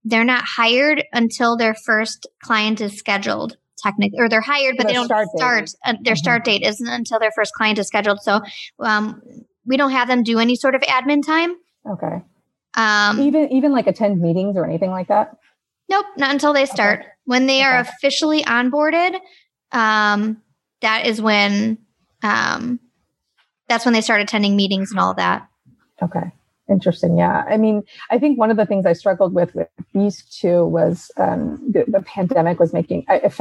They're 0.04 0.24
not 0.24 0.44
hired 0.44 1.04
until 1.14 1.56
their 1.56 1.76
first 1.86 2.26
client 2.44 2.82
is 2.82 2.98
scheduled. 2.98 3.58
Technically, 3.78 4.20
or 4.20 4.28
they're 4.28 4.42
hired, 4.42 4.76
but 4.78 4.88
they 4.88 4.94
don't 4.94 5.06
start. 5.06 5.28
start 5.38 5.70
uh, 5.86 5.94
their 6.02 6.16
mm-hmm. 6.16 6.18
start 6.18 6.44
date 6.44 6.64
isn't 6.64 6.88
until 6.88 7.18
their 7.20 7.32
first 7.34 7.54
client 7.54 7.80
is 7.80 7.88
scheduled. 7.88 8.20
So, 8.22 8.42
um, 8.80 9.22
we 9.66 9.78
don't 9.78 9.92
have 9.92 10.10
them 10.10 10.24
do 10.24 10.38
any 10.40 10.56
sort 10.56 10.76
of 10.76 10.82
admin 10.82 11.26
time. 11.26 11.56
Okay. 11.90 12.22
Um, 12.76 13.22
even 13.22 13.54
even 13.54 13.72
like 13.72 13.88
attend 13.88 14.20
meetings 14.20 14.58
or 14.58 14.66
anything 14.66 14.90
like 14.90 15.08
that. 15.08 15.38
Nope, 15.88 16.08
not 16.18 16.32
until 16.32 16.52
they 16.52 16.66
start. 16.66 17.02
Okay. 17.02 17.10
When 17.24 17.46
they 17.46 17.60
okay. 17.60 17.68
are 17.68 17.80
officially 17.80 18.44
onboarded, 18.44 19.18
um, 19.72 20.42
that 20.82 21.06
is 21.06 21.22
when 21.22 21.78
um, 22.22 22.82
that's 23.70 23.86
when 23.86 23.94
they 23.94 24.02
start 24.02 24.22
attending 24.22 24.56
meetings 24.56 24.92
and 24.92 25.00
all 25.00 25.14
that. 25.14 25.48
Okay. 26.02 26.32
Interesting. 26.70 27.18
Yeah. 27.18 27.44
I 27.50 27.58
mean, 27.58 27.82
I 28.12 28.20
think 28.20 28.38
one 28.38 28.52
of 28.52 28.58
the 28.58 28.66
things 28.66 28.86
I 28.86 28.94
struggled 28.94 29.34
with 29.34 29.56
with 29.56 29.70
these 29.94 30.24
two 30.24 30.66
was 30.68 31.10
um, 31.18 31.58
the, 31.68 31.84
the, 31.88 32.02
pandemic 32.02 32.60
was 32.60 32.74
making, 32.74 33.06
I, 33.10 33.16
it 33.16 33.34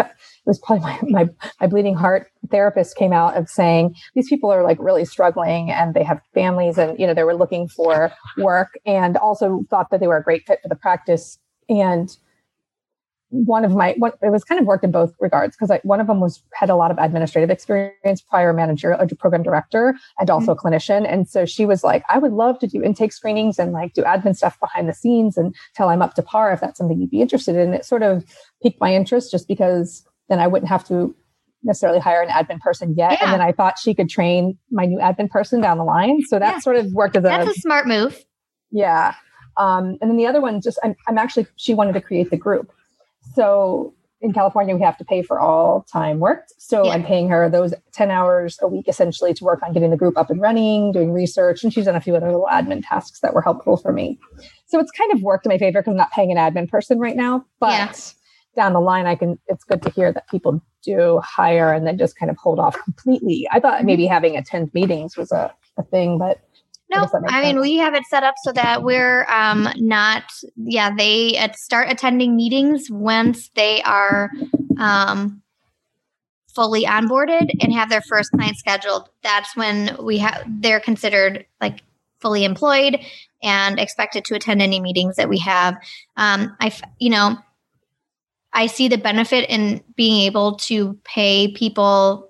was 0.47 0.59
probably 0.59 0.83
my, 0.83 0.99
my, 1.03 1.29
my, 1.61 1.67
bleeding 1.67 1.95
heart 1.95 2.31
therapist 2.51 2.97
came 2.97 3.13
out 3.13 3.37
of 3.37 3.51
saying 3.51 3.95
these 4.15 4.31
people 4.31 4.51
are 4.51 4.63
like 4.63 4.79
really 4.81 5.05
struggling 5.05 5.71
and 5.71 5.93
they 5.93 6.05
have 6.05 6.23
families 6.33 6.79
and, 6.79 6.99
you 6.99 7.07
know, 7.07 7.13
they 7.13 7.23
were 7.23 7.37
looking 7.37 7.69
for 7.69 8.11
work 8.39 8.79
and 8.87 9.19
also 9.19 9.63
thought 9.69 9.91
that 9.91 10.01
they 10.01 10.07
were 10.07 10.17
a 10.17 10.25
great 10.25 10.47
fit 10.47 10.61
for 10.63 10.69
the 10.69 10.77
practice. 10.77 11.39
And 11.69 12.17
one 13.31 13.65
of 13.65 13.75
my 13.75 13.95
what 13.99 14.15
it 14.23 14.31
was 14.31 14.43
kind 14.43 14.59
of 14.61 14.67
worked 14.67 14.85
in 14.85 14.91
both 14.91 15.13
regards 15.21 15.55
because 15.55 15.79
one 15.83 16.01
of 16.01 16.07
them 16.07 16.21
was 16.21 16.43
had 16.55 16.71
a 16.71 16.77
lot 16.77 16.91
of 16.91 16.97
administrative 16.99 17.51
experience 17.51 18.23
prior 18.23 18.53
manager 18.53 18.93
a 18.93 19.07
program 19.17 19.43
director 19.43 19.95
and 20.19 20.31
also 20.31 20.55
mm-hmm. 20.55 20.67
a 20.67 20.71
clinician. 20.71 21.11
And 21.11 21.29
so 21.29 21.45
she 21.45 21.67
was 21.67 21.85
like 21.85 22.03
i 22.09 22.19
would 22.19 22.33
love 22.33 22.59
to 22.61 22.67
do 22.67 22.83
intake 22.83 23.13
screenings 23.13 23.59
and 23.59 23.73
like 23.73 23.93
do 23.93 24.03
admin 24.03 24.35
stuff 24.35 24.59
behind 24.61 24.89
the 24.89 24.95
scenes 24.95 25.37
until 25.37 25.89
i'm 25.89 26.01
up 26.01 26.15
to 26.15 26.23
par 26.23 26.53
if 26.53 26.61
that's 26.61 26.79
something 26.79 27.01
you'd 27.01 27.11
be 27.11 27.21
interested 27.21 27.57
in. 27.57 27.75
It 27.75 27.85
sort 27.85 28.03
of 28.03 28.25
piqued 28.63 28.81
my 28.81 28.95
interest 28.95 29.31
just 29.31 29.47
because 29.47 30.07
then 30.29 30.39
i 30.39 30.47
wouldn't 30.47 30.69
have 30.69 30.87
to 30.89 31.15
necessarily 31.65 31.99
hire 31.99 32.23
an 32.23 32.29
admin 32.29 32.61
person 32.61 32.95
yet. 32.97 33.13
Yeah. 33.13 33.25
and 33.25 33.33
then 33.33 33.43
i 33.43 33.53
thought 33.53 33.79
she 33.79 33.95
could 33.95 34.09
train 34.09 34.57
my 34.71 34.87
new 34.87 34.99
admin 34.99 35.29
person 35.29 35.61
down 35.61 35.77
the 35.77 35.85
line. 35.85 36.23
So 36.23 36.39
that 36.39 36.55
yeah. 36.55 36.59
sort 36.61 36.77
of 36.77 36.93
worked 36.93 37.17
as 37.17 37.25
a 37.25 37.29
that's 37.29 37.59
a 37.59 37.61
smart 37.61 37.87
move. 37.87 38.25
Yeah. 38.71 39.15
Um, 39.59 39.99
and 40.01 40.09
then 40.09 40.17
the 40.17 40.27
other 40.27 40.41
one 40.41 40.61
just 40.61 40.79
I'm, 40.83 40.95
I'm 41.09 41.19
actually 41.19 41.47
she 41.57 41.75
wanted 41.75 41.93
to 41.93 42.01
create 42.01 42.31
the 42.31 42.37
group 42.37 42.73
so 43.35 43.95
in 44.21 44.33
California, 44.33 44.75
we 44.75 44.83
have 44.83 44.99
to 44.99 45.05
pay 45.05 45.23
for 45.23 45.39
all 45.39 45.87
time 45.93 46.19
worked. 46.19 46.53
So 46.59 46.85
yeah. 46.85 46.93
I'm 46.93 47.05
paying 47.05 47.29
her 47.29 47.49
those 47.49 47.73
10 47.93 48.11
hours 48.11 48.59
a 48.61 48.67
week 48.67 48.89
essentially 48.89 49.33
to 49.35 49.45
work 49.45 49.63
on 49.63 49.73
getting 49.73 49.91
the 49.91 49.97
group 49.97 50.19
up 50.19 50.29
and 50.29 50.41
running, 50.41 50.91
doing 50.93 51.13
research. 51.13 51.63
And 51.63 51.73
she's 51.73 51.85
done 51.85 51.95
a 51.95 52.01
few 52.01 52.17
other 52.17 52.27
little 52.27 52.49
admin 52.51 52.83
tasks 52.87 53.21
that 53.21 53.33
were 53.33 53.43
helpful 53.43 53.77
for 53.77 53.93
me. 53.93 54.19
So 54.67 54.81
it's 54.81 54.91
kind 54.91 55.13
of 55.13 55.23
worked 55.23 55.47
in 55.47 55.51
my 55.51 55.59
favor 55.59 55.81
because 55.81 55.93
I'm 55.93 55.97
not 55.97 56.11
paying 56.11 56.33
an 56.33 56.37
admin 56.37 56.69
person 56.69 56.99
right 56.99 57.17
now. 57.17 57.45
But 57.61 57.73
yeah. 57.73 57.93
down 58.57 58.73
the 58.73 58.81
line, 58.81 59.07
I 59.07 59.15
can, 59.15 59.39
it's 59.47 59.65
good 59.65 59.83
to 59.83 59.91
hear 59.91 60.13
that 60.13 60.29
people 60.29 60.61
do 60.83 61.21
hire 61.23 61.73
and 61.73 61.87
then 61.87 61.97
just 61.97 62.19
kind 62.19 62.31
of 62.31 62.37
hold 62.39 62.59
off 62.59 62.77
completely. 62.83 63.47
I 63.53 63.61
thought 63.61 63.85
maybe 63.85 64.07
having 64.07 64.37
attend 64.37 64.75
meetings 64.75 65.17
was 65.17 65.31
a, 65.31 65.55
a 65.79 65.85
thing, 65.85 66.19
but 66.19 66.41
no, 66.91 67.07
I, 67.29 67.43
mean 67.43 67.61
we 67.61 67.77
have 67.77 67.95
it 67.95 68.05
set 68.09 68.23
up 68.23 68.35
so 68.43 68.53
that 68.53 68.83
we're 68.83 69.27
um, 69.29 69.69
not. 69.77 70.25
Yeah, 70.57 70.95
they 70.97 71.39
start 71.55 71.91
attending 71.91 72.35
meetings 72.35 72.91
once 72.91 73.51
they 73.55 73.83
are 73.83 74.31
um, 74.79 75.43
fully 76.55 76.85
onboarded 76.85 77.51
and 77.61 77.73
have 77.73 77.91
their 77.91 78.01
first 78.01 78.31
client 78.33 78.57
scheduled. 78.57 79.09
That's 79.23 79.55
when 79.57 79.97
we 80.03 80.19
have 80.19 80.45
they're 80.47 80.81
considered 80.81 81.47
like 81.61 81.83
fully 82.21 82.45
employed 82.45 82.99
and 83.43 83.79
expected 83.79 84.25
to 84.25 84.35
attend 84.35 84.63
any 84.63 84.81
meetings 84.81 85.17
that 85.17 85.29
we 85.29 85.39
have. 85.39 85.75
Um, 86.17 86.57
I, 86.61 86.73
you 86.99 87.11
know, 87.11 87.37
I 88.53 88.67
see 88.67 88.89
the 88.89 88.99
benefit 88.99 89.49
in 89.49 89.83
being 89.95 90.23
able 90.23 90.57
to 90.57 90.99
pay 91.05 91.53
people 91.53 92.28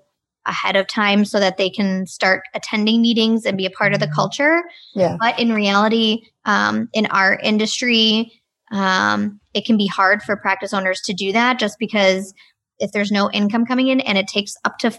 ahead 0.49 0.75
of 0.75 0.87
time 0.87 1.23
so 1.23 1.39
that 1.39 1.57
they 1.57 1.69
can 1.69 2.05
start 2.07 2.41
attending 2.53 3.01
meetings 3.01 3.45
and 3.45 3.57
be 3.57 3.65
a 3.65 3.69
part 3.69 3.93
of 3.93 3.99
the 3.99 4.07
mm-hmm. 4.07 4.15
culture. 4.15 4.63
Yeah. 4.95 5.15
But 5.19 5.39
in 5.39 5.53
reality, 5.53 6.23
um, 6.45 6.89
in 6.91 7.05
our 7.05 7.39
industry, 7.41 8.33
um, 8.71 9.39
it 9.53 9.65
can 9.65 9.77
be 9.77 9.87
hard 9.87 10.21
for 10.23 10.35
practice 10.35 10.73
owners 10.73 11.01
to 11.01 11.13
do 11.13 11.31
that 11.31 11.59
just 11.59 11.77
because 11.79 12.33
if 12.79 12.91
there's 12.91 13.11
no 13.11 13.29
income 13.31 13.65
coming 13.65 13.87
in 13.87 13.99
and 14.01 14.17
it 14.17 14.27
takes 14.27 14.55
up 14.65 14.77
to 14.79 14.89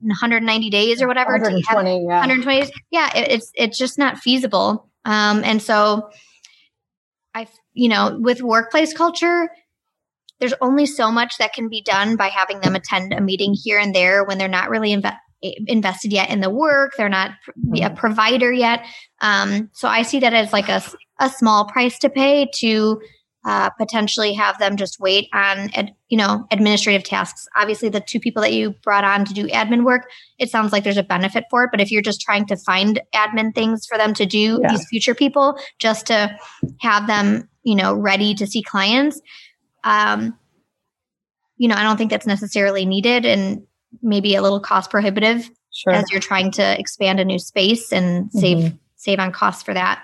190 0.00 0.70
days 0.70 1.02
or 1.02 1.08
whatever 1.08 1.32
120, 1.32 2.04
yeah. 2.04 2.18
120 2.18 2.60
days, 2.60 2.70
yeah, 2.90 3.10
it, 3.16 3.32
it's 3.32 3.50
it's 3.54 3.78
just 3.78 3.98
not 3.98 4.18
feasible. 4.18 4.88
Um, 5.04 5.42
and 5.44 5.60
so, 5.60 6.10
I 7.34 7.48
you 7.72 7.88
know, 7.88 8.18
with 8.20 8.42
workplace 8.42 8.92
culture, 8.92 9.48
there's 10.40 10.54
only 10.60 10.86
so 10.86 11.10
much 11.10 11.38
that 11.38 11.52
can 11.52 11.68
be 11.68 11.82
done 11.82 12.16
by 12.16 12.28
having 12.28 12.60
them 12.60 12.74
attend 12.74 13.12
a 13.12 13.20
meeting 13.20 13.54
here 13.54 13.78
and 13.78 13.94
there 13.94 14.24
when 14.24 14.38
they're 14.38 14.48
not 14.48 14.70
really 14.70 14.94
inve- 14.94 15.16
invested 15.40 16.12
yet 16.12 16.30
in 16.30 16.40
the 16.40 16.50
work 16.50 16.92
they're 16.96 17.08
not 17.08 17.30
a 17.30 17.50
mm-hmm. 17.50 17.94
provider 17.94 18.52
yet 18.52 18.84
um, 19.20 19.70
so 19.72 19.88
i 19.88 20.02
see 20.02 20.20
that 20.20 20.34
as 20.34 20.52
like 20.52 20.68
a, 20.68 20.82
a 21.20 21.28
small 21.28 21.66
price 21.66 21.98
to 21.98 22.10
pay 22.10 22.48
to 22.54 23.00
uh, 23.44 23.70
potentially 23.70 24.34
have 24.34 24.58
them 24.58 24.76
just 24.76 24.98
wait 24.98 25.28
on 25.32 25.70
ad, 25.74 25.94
you 26.08 26.18
know 26.18 26.44
administrative 26.50 27.04
tasks 27.04 27.46
obviously 27.56 27.88
the 27.88 28.00
two 28.00 28.18
people 28.18 28.42
that 28.42 28.52
you 28.52 28.74
brought 28.82 29.04
on 29.04 29.24
to 29.24 29.32
do 29.32 29.46
admin 29.48 29.84
work 29.84 30.10
it 30.38 30.50
sounds 30.50 30.72
like 30.72 30.82
there's 30.82 30.96
a 30.96 31.04
benefit 31.04 31.44
for 31.50 31.62
it 31.62 31.70
but 31.70 31.80
if 31.80 31.90
you're 31.90 32.02
just 32.02 32.20
trying 32.20 32.44
to 32.44 32.56
find 32.56 33.00
admin 33.14 33.54
things 33.54 33.86
for 33.86 33.96
them 33.96 34.12
to 34.12 34.26
do 34.26 34.58
yeah. 34.60 34.70
these 34.70 34.86
future 34.88 35.14
people 35.14 35.56
just 35.78 36.06
to 36.06 36.36
have 36.80 37.06
them 37.06 37.48
you 37.62 37.76
know 37.76 37.94
ready 37.94 38.34
to 38.34 38.46
see 38.46 38.62
clients 38.62 39.20
um, 39.88 40.38
you 41.56 41.66
know, 41.66 41.74
I 41.74 41.82
don't 41.82 41.96
think 41.96 42.10
that's 42.10 42.26
necessarily 42.26 42.84
needed 42.84 43.24
and 43.24 43.66
maybe 44.02 44.34
a 44.34 44.42
little 44.42 44.60
cost 44.60 44.90
prohibitive 44.90 45.50
sure. 45.72 45.94
as 45.94 46.04
you're 46.10 46.20
trying 46.20 46.50
to 46.52 46.78
expand 46.78 47.20
a 47.20 47.24
new 47.24 47.38
space 47.38 47.90
and 47.90 48.30
save 48.32 48.58
mm-hmm. 48.58 48.76
save 48.96 49.18
on 49.18 49.32
costs 49.32 49.62
for 49.62 49.72
that. 49.72 50.02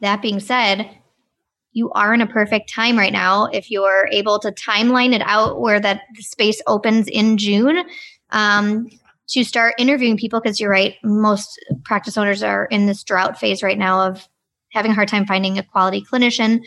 That 0.00 0.22
being 0.22 0.40
said, 0.40 0.90
you 1.72 1.90
are 1.92 2.14
in 2.14 2.22
a 2.22 2.26
perfect 2.26 2.72
time 2.72 2.96
right 2.98 3.12
now 3.12 3.44
if 3.46 3.70
you're 3.70 4.08
able 4.10 4.38
to 4.40 4.52
timeline 4.52 5.14
it 5.14 5.22
out 5.22 5.60
where 5.60 5.78
that 5.80 6.02
space 6.14 6.62
opens 6.66 7.06
in 7.06 7.36
June 7.36 7.84
um, 8.30 8.88
to 9.28 9.44
start 9.44 9.74
interviewing 9.78 10.16
people 10.16 10.40
because 10.40 10.58
you're 10.58 10.70
right 10.70 10.96
most 11.04 11.62
practice 11.84 12.16
owners 12.16 12.42
are 12.42 12.64
in 12.66 12.86
this 12.86 13.04
drought 13.04 13.38
phase 13.38 13.62
right 13.62 13.78
now 13.78 14.08
of 14.08 14.26
having 14.72 14.90
a 14.90 14.94
hard 14.94 15.08
time 15.08 15.26
finding 15.26 15.58
a 15.58 15.62
quality 15.62 16.02
clinician 16.02 16.60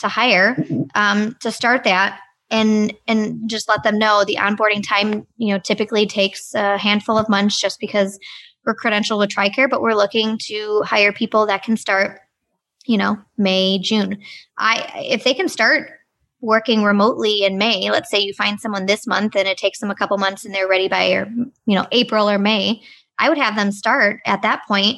to 0.00 0.08
hire 0.08 0.56
um, 0.94 1.36
to 1.40 1.50
start 1.50 1.84
that 1.84 2.20
and 2.50 2.92
and 3.06 3.48
just 3.48 3.68
let 3.68 3.82
them 3.82 3.98
know 3.98 4.24
the 4.24 4.36
onboarding 4.36 4.86
time 4.86 5.26
you 5.36 5.52
know 5.52 5.58
typically 5.58 6.06
takes 6.06 6.54
a 6.54 6.76
handful 6.76 7.16
of 7.16 7.28
months 7.28 7.60
just 7.60 7.78
because 7.80 8.18
we're 8.66 8.74
credentialed 8.74 9.18
with 9.18 9.30
tricare 9.30 9.70
but 9.70 9.80
we're 9.80 9.94
looking 9.94 10.38
to 10.38 10.82
hire 10.84 11.12
people 11.12 11.46
that 11.46 11.62
can 11.62 11.76
start 11.76 12.20
you 12.86 12.98
know 12.98 13.16
may 13.38 13.78
june. 13.78 14.20
I 14.58 14.90
if 14.96 15.24
they 15.24 15.34
can 15.34 15.48
start 15.48 15.90
working 16.40 16.82
remotely 16.82 17.44
in 17.44 17.58
may 17.58 17.90
let's 17.90 18.10
say 18.10 18.18
you 18.18 18.32
find 18.34 18.60
someone 18.60 18.86
this 18.86 19.06
month 19.06 19.36
and 19.36 19.46
it 19.46 19.58
takes 19.58 19.78
them 19.78 19.90
a 19.90 19.94
couple 19.94 20.18
months 20.18 20.44
and 20.44 20.54
they're 20.54 20.68
ready 20.68 20.88
by 20.88 21.10
or 21.10 21.30
you 21.66 21.74
know 21.74 21.86
april 21.92 22.28
or 22.28 22.38
may 22.38 22.82
i 23.18 23.28
would 23.28 23.38
have 23.38 23.56
them 23.56 23.70
start 23.70 24.20
at 24.26 24.42
that 24.42 24.62
point 24.66 24.96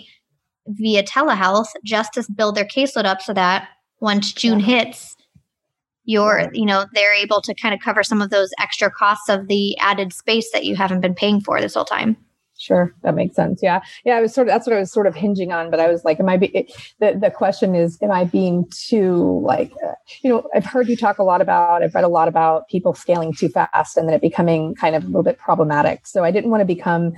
via 0.68 1.02
telehealth 1.02 1.66
just 1.84 2.12
to 2.12 2.24
build 2.34 2.54
their 2.54 2.64
caseload 2.64 3.04
up 3.04 3.20
so 3.20 3.32
that 3.32 3.68
once 4.02 4.32
June 4.32 4.60
hits, 4.60 5.16
you're, 6.04 6.50
you 6.52 6.66
know, 6.66 6.84
they're 6.92 7.14
able 7.14 7.40
to 7.40 7.54
kind 7.54 7.72
of 7.72 7.80
cover 7.80 8.02
some 8.02 8.20
of 8.20 8.30
those 8.30 8.50
extra 8.58 8.90
costs 8.90 9.28
of 9.28 9.46
the 9.46 9.78
added 9.78 10.12
space 10.12 10.50
that 10.52 10.64
you 10.64 10.74
haven't 10.74 11.00
been 11.00 11.14
paying 11.14 11.40
for 11.40 11.60
this 11.60 11.74
whole 11.74 11.84
time. 11.84 12.16
Sure, 12.58 12.92
that 13.02 13.14
makes 13.14 13.34
sense. 13.34 13.60
Yeah, 13.62 13.80
yeah. 14.04 14.16
I 14.16 14.20
was 14.20 14.34
sort 14.34 14.48
of 14.48 14.52
that's 14.52 14.66
what 14.66 14.76
I 14.76 14.78
was 14.78 14.92
sort 14.92 15.06
of 15.06 15.14
hinging 15.14 15.52
on, 15.52 15.70
but 15.70 15.80
I 15.80 15.88
was 15.88 16.04
like, 16.04 16.20
am 16.20 16.28
I? 16.28 16.36
Be, 16.36 16.46
it, 16.48 16.72
the 17.00 17.18
the 17.20 17.30
question 17.30 17.74
is, 17.74 17.98
am 18.02 18.12
I 18.12 18.24
being 18.24 18.68
too 18.70 19.42
like, 19.44 19.72
uh, 19.84 19.94
you 20.22 20.30
know, 20.30 20.48
I've 20.54 20.66
heard 20.66 20.88
you 20.88 20.96
talk 20.96 21.18
a 21.18 21.24
lot 21.24 21.40
about, 21.40 21.82
I've 21.82 21.94
read 21.94 22.04
a 22.04 22.08
lot 22.08 22.28
about 22.28 22.68
people 22.68 22.94
scaling 22.94 23.32
too 23.32 23.48
fast 23.48 23.96
and 23.96 24.06
then 24.06 24.14
it 24.14 24.20
becoming 24.20 24.76
kind 24.76 24.94
of 24.94 25.02
a 25.02 25.06
little 25.06 25.24
bit 25.24 25.38
problematic. 25.38 26.06
So 26.06 26.22
I 26.22 26.30
didn't 26.30 26.50
want 26.50 26.60
to 26.60 26.64
become 26.64 27.14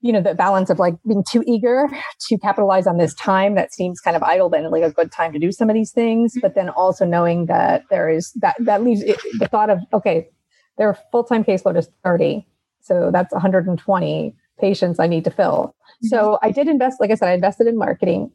you 0.00 0.12
know 0.12 0.20
the 0.20 0.34
balance 0.34 0.70
of 0.70 0.78
like 0.78 0.94
being 1.06 1.24
too 1.28 1.42
eager 1.46 1.88
to 2.20 2.38
capitalize 2.38 2.86
on 2.86 2.98
this 2.98 3.14
time 3.14 3.54
that 3.54 3.72
seems 3.72 4.00
kind 4.00 4.16
of 4.16 4.22
idle 4.22 4.48
but 4.48 4.62
like 4.70 4.82
a 4.82 4.90
good 4.90 5.10
time 5.10 5.32
to 5.32 5.38
do 5.38 5.52
some 5.52 5.68
of 5.68 5.74
these 5.74 5.92
things 5.92 6.34
but 6.40 6.54
then 6.54 6.68
also 6.70 7.04
knowing 7.04 7.46
that 7.46 7.82
there 7.90 8.08
is 8.08 8.32
that 8.40 8.56
that 8.58 8.82
leaves 8.82 9.02
it, 9.02 9.20
the 9.38 9.48
thought 9.48 9.70
of 9.70 9.78
okay 9.92 10.28
their 10.76 10.96
full-time 11.10 11.44
caseload 11.44 11.76
is 11.76 11.88
30 12.04 12.46
so 12.80 13.10
that's 13.12 13.32
120 13.32 14.34
patients 14.60 14.98
i 14.98 15.06
need 15.06 15.24
to 15.24 15.30
fill 15.30 15.74
mm-hmm. 15.74 16.06
so 16.08 16.38
i 16.42 16.50
did 16.50 16.68
invest 16.68 17.00
like 17.00 17.10
i 17.10 17.14
said 17.14 17.28
i 17.28 17.32
invested 17.32 17.66
in 17.66 17.76
marketing 17.76 18.30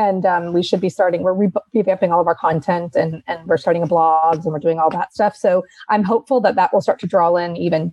and 0.00 0.24
um, 0.24 0.52
we 0.52 0.62
should 0.62 0.80
be 0.80 0.88
starting 0.88 1.22
we're 1.22 1.50
revamping 1.74 2.12
all 2.12 2.20
of 2.20 2.26
our 2.26 2.36
content 2.36 2.94
and 2.94 3.22
and 3.26 3.46
we're 3.46 3.56
starting 3.56 3.82
a 3.82 3.86
blogs 3.86 4.44
and 4.44 4.52
we're 4.52 4.58
doing 4.58 4.78
all 4.78 4.90
that 4.90 5.12
stuff 5.12 5.34
so 5.34 5.64
i'm 5.88 6.04
hopeful 6.04 6.40
that 6.40 6.54
that 6.54 6.72
will 6.72 6.80
start 6.80 7.00
to 7.00 7.06
draw 7.06 7.34
in 7.36 7.56
even 7.56 7.92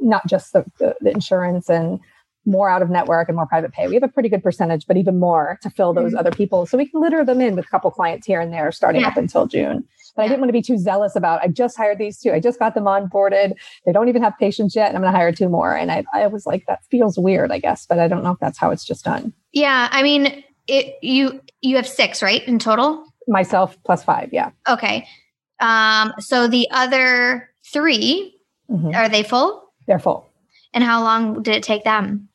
not 0.00 0.26
just 0.26 0.52
the, 0.52 0.64
the, 0.78 0.96
the, 1.00 1.10
insurance 1.10 1.68
and 1.68 2.00
more 2.46 2.68
out 2.68 2.82
of 2.82 2.88
network 2.90 3.28
and 3.28 3.36
more 3.36 3.46
private 3.46 3.72
pay. 3.72 3.88
We 3.88 3.94
have 3.94 4.02
a 4.02 4.08
pretty 4.08 4.28
good 4.28 4.42
percentage, 4.42 4.86
but 4.86 4.96
even 4.96 5.18
more 5.18 5.58
to 5.62 5.70
fill 5.70 5.92
those 5.92 6.10
mm-hmm. 6.10 6.18
other 6.18 6.30
people. 6.30 6.66
So 6.66 6.78
we 6.78 6.86
can 6.86 7.00
litter 7.00 7.24
them 7.24 7.40
in 7.40 7.56
with 7.56 7.66
a 7.66 7.68
couple 7.68 7.90
clients 7.90 8.26
here 8.26 8.40
and 8.40 8.52
there 8.52 8.72
starting 8.72 9.02
yeah. 9.02 9.08
up 9.08 9.16
until 9.16 9.46
June. 9.46 9.84
But 10.16 10.22
I 10.22 10.28
didn't 10.28 10.40
want 10.40 10.48
to 10.48 10.54
be 10.54 10.62
too 10.62 10.78
zealous 10.78 11.14
about 11.14 11.42
I 11.42 11.48
just 11.48 11.76
hired 11.76 11.98
these 11.98 12.18
two. 12.18 12.32
I 12.32 12.40
just 12.40 12.58
got 12.58 12.74
them 12.74 12.84
onboarded. 12.84 13.52
They 13.86 13.92
don't 13.92 14.08
even 14.08 14.22
have 14.22 14.36
patients 14.38 14.74
yet, 14.74 14.88
and 14.88 14.96
I'm 14.96 15.02
gonna 15.02 15.16
hire 15.16 15.30
two 15.30 15.48
more. 15.48 15.76
And 15.76 15.92
I, 15.92 16.04
I 16.12 16.26
was 16.26 16.44
like, 16.44 16.66
that 16.66 16.80
feels 16.90 17.18
weird, 17.18 17.52
I 17.52 17.58
guess, 17.58 17.86
but 17.86 18.00
I 18.00 18.08
don't 18.08 18.24
know 18.24 18.32
if 18.32 18.38
that's 18.40 18.58
how 18.58 18.70
it's 18.70 18.84
just 18.84 19.04
done. 19.04 19.32
Yeah. 19.52 19.88
I 19.92 20.02
mean, 20.02 20.42
it 20.66 20.96
you 21.02 21.40
you 21.60 21.76
have 21.76 21.86
six, 21.86 22.22
right, 22.22 22.46
in 22.48 22.58
total? 22.58 23.04
Myself 23.28 23.76
plus 23.84 24.02
five, 24.02 24.30
yeah. 24.32 24.50
Okay. 24.68 25.06
Um, 25.60 26.12
so 26.18 26.48
the 26.48 26.68
other 26.70 27.50
3 27.72 28.34
mm-hmm. 28.70 28.94
are 28.94 29.08
they 29.08 29.22
full? 29.22 29.67
They're 29.88 29.98
full. 29.98 30.30
And 30.72 30.84
how 30.84 31.02
long 31.02 31.42
did 31.42 31.56
it 31.56 31.64
take 31.64 31.82
them? 31.82 32.28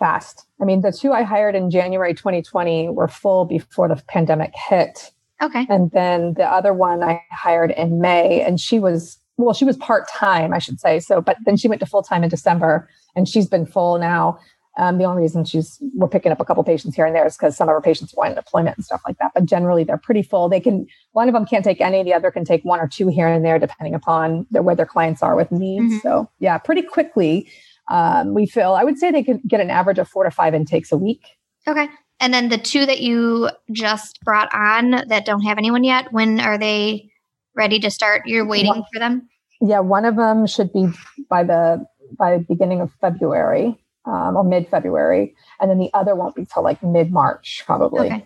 fast. 0.00 0.46
I 0.60 0.64
mean, 0.64 0.80
the 0.80 0.90
two 0.90 1.12
I 1.12 1.22
hired 1.22 1.54
in 1.54 1.70
January 1.70 2.12
2020 2.14 2.88
were 2.88 3.06
full 3.06 3.44
before 3.44 3.86
the 3.86 4.02
pandemic 4.08 4.52
hit. 4.68 5.12
Okay. 5.40 5.66
And 5.68 5.92
then 5.92 6.34
the 6.34 6.44
other 6.44 6.74
one 6.74 7.04
I 7.04 7.22
hired 7.30 7.70
in 7.70 8.00
May, 8.00 8.42
and 8.42 8.58
she 8.58 8.80
was, 8.80 9.18
well, 9.36 9.54
she 9.54 9.64
was 9.64 9.76
part 9.76 10.08
time, 10.08 10.52
I 10.52 10.58
should 10.58 10.80
say. 10.80 10.98
So, 10.98 11.20
but 11.20 11.36
then 11.44 11.56
she 11.56 11.68
went 11.68 11.80
to 11.80 11.86
full 11.86 12.02
time 12.02 12.24
in 12.24 12.28
December, 12.28 12.88
and 13.14 13.28
she's 13.28 13.46
been 13.46 13.64
full 13.64 13.98
now. 13.98 14.38
Um, 14.78 14.98
the 14.98 15.04
only 15.04 15.22
reason 15.22 15.44
she's 15.44 15.78
we're 15.94 16.08
picking 16.08 16.30
up 16.32 16.40
a 16.40 16.44
couple 16.44 16.62
patients 16.62 16.94
here 16.94 17.04
and 17.04 17.14
there 17.14 17.26
is 17.26 17.36
because 17.36 17.56
some 17.56 17.68
of 17.68 17.72
our 17.72 17.82
patients 17.82 18.14
want 18.16 18.36
deployment 18.36 18.76
and 18.76 18.84
stuff 18.84 19.02
like 19.06 19.18
that. 19.18 19.32
But 19.34 19.44
generally, 19.44 19.84
they're 19.84 19.98
pretty 19.98 20.22
full. 20.22 20.48
They 20.48 20.60
can 20.60 20.86
one 21.12 21.28
of 21.28 21.34
them 21.34 21.44
can't 21.44 21.64
take 21.64 21.80
any, 21.80 22.02
the 22.02 22.14
other 22.14 22.30
can 22.30 22.44
take 22.44 22.64
one 22.64 22.80
or 22.80 22.86
two 22.86 23.08
here 23.08 23.26
and 23.26 23.44
there, 23.44 23.58
depending 23.58 23.94
upon 23.94 24.46
where 24.50 24.76
their 24.76 24.86
clients 24.86 25.22
are 25.22 25.34
with 25.34 25.50
needs. 25.50 25.86
Mm-hmm. 25.86 25.98
So 25.98 26.30
yeah, 26.38 26.58
pretty 26.58 26.82
quickly 26.82 27.48
um, 27.90 28.32
we 28.34 28.46
feel 28.46 28.74
I 28.74 28.84
would 28.84 28.98
say 28.98 29.10
they 29.10 29.24
could 29.24 29.42
get 29.46 29.60
an 29.60 29.70
average 29.70 29.98
of 29.98 30.08
four 30.08 30.24
to 30.24 30.30
five 30.30 30.54
intakes 30.54 30.92
a 30.92 30.96
week. 30.96 31.26
Okay. 31.66 31.88
And 32.20 32.32
then 32.32 32.50
the 32.50 32.58
two 32.58 32.86
that 32.86 33.00
you 33.00 33.50
just 33.72 34.20
brought 34.20 34.54
on 34.54 35.08
that 35.08 35.24
don't 35.24 35.42
have 35.42 35.58
anyone 35.58 35.84
yet, 35.84 36.12
when 36.12 36.38
are 36.38 36.58
they 36.58 37.10
ready 37.54 37.80
to 37.80 37.90
start? 37.90 38.22
You're 38.26 38.46
waiting 38.46 38.68
one, 38.68 38.84
for 38.92 38.98
them? 38.98 39.28
Yeah, 39.60 39.80
one 39.80 40.04
of 40.04 40.16
them 40.16 40.46
should 40.46 40.72
be 40.72 40.88
by 41.28 41.44
the 41.44 41.84
by 42.18 42.38
beginning 42.38 42.80
of 42.80 42.92
February 43.00 43.78
um, 44.04 44.36
or 44.36 44.44
mid 44.44 44.68
February, 44.68 45.34
and 45.60 45.70
then 45.70 45.78
the 45.78 45.90
other 45.94 46.14
won't 46.14 46.34
be 46.34 46.46
till 46.46 46.62
like 46.62 46.82
mid 46.82 47.12
March 47.12 47.62
probably. 47.66 48.06
Okay. 48.06 48.24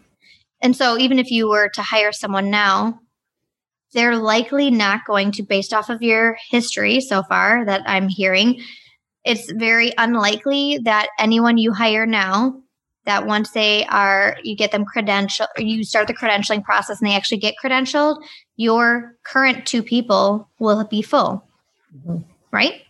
And 0.63 0.75
so 0.75 0.97
even 0.99 1.19
if 1.19 1.31
you 1.31 1.49
were 1.49 1.69
to 1.71 1.83
hire 1.83 2.13
someone 2.13 2.51
now, 2.51 2.99
they're 3.93 4.17
likely 4.17 4.71
not 4.71 5.05
going 5.07 5.31
to, 5.33 5.43
based 5.43 5.73
off 5.73 5.91
of 5.91 6.03
your 6.03 6.37
history 6.51 7.01
so 7.01 7.23
far 7.23 7.65
that 7.67 7.83
I'm 7.87 8.09
hearing, 8.09 8.61
it's 9.25 9.51
very 9.53 9.93
unlikely 9.99 10.79
that 10.85 11.09
anyone 11.19 11.59
you 11.59 11.73
hire 11.73 12.07
now 12.07 12.61
that 13.05 13.27
once 13.27 13.51
they 13.51 13.85
are 13.87 14.37
you 14.43 14.57
get 14.57 14.73
them 14.73 14.85
credential 14.85 15.47
you 15.59 15.85
start 15.85 16.07
the 16.07 16.15
credentialing 16.15 16.65
process 16.65 17.01
and 17.01 17.09
they 17.09 17.15
actually 17.15 17.39
get 17.39 17.55
credentialed 17.63 18.23
your 18.57 19.15
current 19.25 19.67
two 19.67 19.83
people 19.83 20.49
will 20.59 20.85
be 20.85 21.03
full 21.03 21.47
mm-hmm. 21.95 22.19
right 22.51 22.84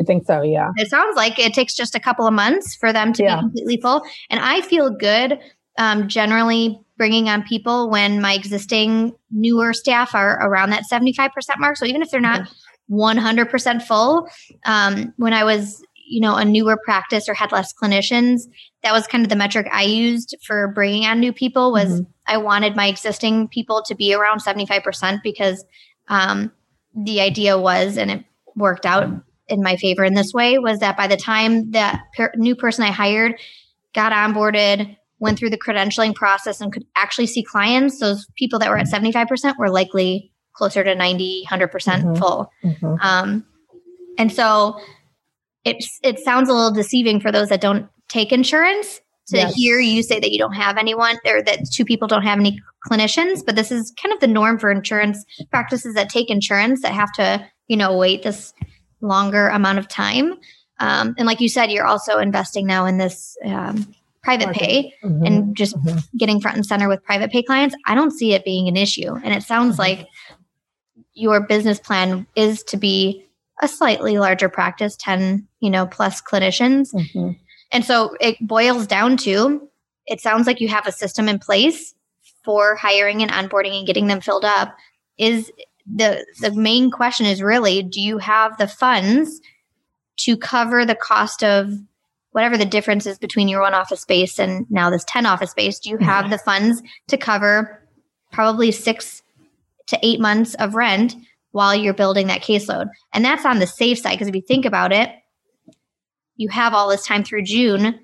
i 0.00 0.02
think 0.02 0.26
so 0.26 0.42
yeah 0.42 0.70
it 0.76 0.88
sounds 0.88 1.16
like 1.16 1.38
it 1.38 1.54
takes 1.54 1.74
just 1.74 1.94
a 1.94 2.00
couple 2.00 2.26
of 2.26 2.34
months 2.34 2.74
for 2.76 2.92
them 2.92 3.12
to 3.12 3.22
yeah. 3.22 3.36
be 3.36 3.40
completely 3.40 3.80
full 3.80 4.02
and 4.30 4.40
i 4.40 4.60
feel 4.62 4.90
good 4.90 5.38
um, 5.78 6.08
generally 6.08 6.80
bringing 6.96 7.28
on 7.28 7.42
people 7.42 7.90
when 7.90 8.22
my 8.22 8.32
existing 8.32 9.14
newer 9.30 9.74
staff 9.74 10.14
are 10.14 10.38
around 10.40 10.70
that 10.70 10.84
75% 10.90 11.30
mark 11.58 11.76
so 11.76 11.84
even 11.84 12.00
if 12.00 12.10
they're 12.10 12.20
not 12.20 12.42
mm-hmm 12.42 12.52
100% 12.90 13.82
full. 13.82 14.28
Um, 14.64 15.12
when 15.16 15.32
I 15.32 15.44
was, 15.44 15.82
you 15.94 16.20
know, 16.20 16.36
a 16.36 16.44
newer 16.44 16.78
practice 16.84 17.28
or 17.28 17.34
had 17.34 17.52
less 17.52 17.72
clinicians, 17.72 18.42
that 18.82 18.92
was 18.92 19.06
kind 19.06 19.24
of 19.24 19.30
the 19.30 19.36
metric 19.36 19.66
I 19.72 19.82
used 19.82 20.36
for 20.44 20.68
bringing 20.68 21.04
on 21.04 21.20
new 21.20 21.32
people 21.32 21.72
was 21.72 22.00
mm-hmm. 22.00 22.10
I 22.26 22.36
wanted 22.38 22.76
my 22.76 22.86
existing 22.86 23.48
people 23.48 23.82
to 23.86 23.94
be 23.94 24.14
around 24.14 24.40
75% 24.40 25.22
because 25.22 25.64
um, 26.08 26.52
the 26.94 27.20
idea 27.20 27.58
was, 27.58 27.96
and 27.96 28.10
it 28.10 28.24
worked 28.54 28.86
out 28.86 29.08
in 29.48 29.62
my 29.62 29.76
favor 29.76 30.04
in 30.04 30.14
this 30.14 30.32
way, 30.32 30.58
was 30.58 30.80
that 30.80 30.96
by 30.96 31.06
the 31.06 31.16
time 31.16 31.70
that 31.72 32.02
per- 32.16 32.32
new 32.36 32.56
person 32.56 32.84
I 32.84 32.90
hired 32.90 33.38
got 33.94 34.12
onboarded, 34.12 34.96
went 35.18 35.38
through 35.38 35.50
the 35.50 35.58
credentialing 35.58 36.14
process 36.14 36.60
and 36.60 36.72
could 36.72 36.84
actually 36.94 37.26
see 37.26 37.42
clients, 37.42 37.98
those 38.00 38.26
people 38.36 38.58
that 38.58 38.68
were 38.68 38.76
at 38.76 38.86
75% 38.86 39.56
were 39.58 39.70
likely 39.70 40.30
closer 40.52 40.84
to 40.84 40.94
90, 40.94 41.44
100% 41.50 41.70
mm 41.70 42.02
hmm 42.02 42.14
full. 42.16 42.50
Mm-hmm. 42.64 42.94
Um, 43.00 43.46
and 44.18 44.32
so 44.32 44.78
it, 45.64 45.84
it 46.02 46.18
sounds 46.18 46.48
a 46.48 46.52
little 46.52 46.72
deceiving 46.72 47.20
for 47.20 47.30
those 47.30 47.48
that 47.48 47.60
don't 47.60 47.88
take 48.08 48.32
insurance 48.32 49.00
to 49.28 49.38
yes. 49.38 49.54
hear 49.54 49.78
you 49.80 50.02
say 50.02 50.20
that 50.20 50.30
you 50.30 50.38
don't 50.38 50.54
have 50.54 50.78
anyone 50.78 51.18
or 51.26 51.42
that 51.42 51.68
two 51.72 51.84
people 51.84 52.06
don't 52.06 52.22
have 52.22 52.38
any 52.38 52.60
clinicians 52.88 53.44
but 53.44 53.56
this 53.56 53.72
is 53.72 53.92
kind 54.00 54.14
of 54.14 54.20
the 54.20 54.26
norm 54.28 54.58
for 54.58 54.70
insurance 54.70 55.24
practices 55.50 55.94
that 55.94 56.08
take 56.08 56.30
insurance 56.30 56.82
that 56.82 56.92
have 56.92 57.12
to 57.12 57.44
you 57.66 57.76
know 57.76 57.96
wait 57.96 58.22
this 58.22 58.54
longer 59.00 59.48
amount 59.48 59.78
of 59.78 59.88
time 59.88 60.34
um, 60.78 61.14
and 61.18 61.26
like 61.26 61.40
you 61.40 61.48
said 61.48 61.70
you're 61.70 61.86
also 61.86 62.18
investing 62.18 62.66
now 62.66 62.86
in 62.86 62.98
this 62.98 63.36
um, 63.44 63.94
private 64.22 64.52
pay 64.52 64.92
mm-hmm. 65.04 65.24
and 65.24 65.56
just 65.56 65.76
mm-hmm. 65.76 65.98
getting 66.18 66.40
front 66.40 66.56
and 66.56 66.66
center 66.66 66.88
with 66.88 67.02
private 67.04 67.30
pay 67.30 67.42
clients 67.42 67.76
i 67.86 67.94
don't 67.94 68.12
see 68.12 68.32
it 68.32 68.44
being 68.44 68.68
an 68.68 68.76
issue 68.76 69.14
and 69.22 69.34
it 69.34 69.42
sounds 69.42 69.76
mm-hmm. 69.76 69.82
like 69.82 70.08
your 71.14 71.40
business 71.40 71.78
plan 71.78 72.26
is 72.36 72.62
to 72.62 72.76
be 72.76 73.24
a 73.62 73.68
slightly 73.68 74.18
larger 74.18 74.48
practice 74.48 74.96
10 74.96 75.46
you 75.60 75.70
know 75.70 75.86
plus 75.86 76.20
clinicians 76.20 76.92
mm-hmm. 76.92 77.30
and 77.72 77.84
so 77.84 78.14
it 78.20 78.36
boils 78.40 78.86
down 78.86 79.16
to 79.16 79.68
it 80.06 80.20
sounds 80.20 80.46
like 80.46 80.60
you 80.60 80.68
have 80.68 80.86
a 80.86 80.92
system 80.92 81.28
in 81.28 81.38
place 81.38 81.94
for 82.44 82.76
hiring 82.76 83.22
and 83.22 83.30
onboarding 83.32 83.76
and 83.76 83.86
getting 83.86 84.06
them 84.06 84.20
filled 84.20 84.44
up 84.44 84.76
is 85.18 85.50
the 85.92 86.24
the 86.40 86.52
main 86.52 86.90
question 86.90 87.26
is 87.26 87.42
really 87.42 87.82
do 87.82 88.00
you 88.00 88.18
have 88.18 88.56
the 88.58 88.68
funds 88.68 89.40
to 90.16 90.36
cover 90.36 90.84
the 90.84 90.94
cost 90.94 91.44
of 91.44 91.72
whatever 92.32 92.58
the 92.58 92.64
difference 92.64 93.06
is 93.06 93.18
between 93.18 93.48
your 93.48 93.60
one 93.60 93.74
office 93.74 94.00
space 94.00 94.38
and 94.38 94.66
now 94.70 94.90
this 94.90 95.04
10 95.06 95.26
office 95.26 95.50
space 95.50 95.78
do 95.78 95.90
you 95.90 95.98
have 95.98 96.24
mm-hmm. 96.24 96.32
the 96.32 96.38
funds 96.38 96.82
to 97.08 97.16
cover 97.16 97.82
probably 98.32 98.70
six 98.70 99.22
to 99.86 99.98
eight 100.02 100.20
months 100.20 100.54
of 100.54 100.74
rent 100.74 101.16
while 101.52 101.74
you're 101.74 101.94
building 101.94 102.26
that 102.26 102.42
caseload. 102.42 102.88
And 103.14 103.24
that's 103.24 103.46
on 103.46 103.60
the 103.60 103.66
safe 103.66 103.98
side 103.98 104.12
because 104.12 104.28
if 104.28 104.34
you 104.34 104.42
think 104.42 104.66
about 104.66 104.92
it, 104.92 105.10
you 106.36 106.50
have 106.50 106.74
all 106.74 106.90
this 106.90 107.06
time 107.06 107.24
through 107.24 107.44
June 107.44 107.98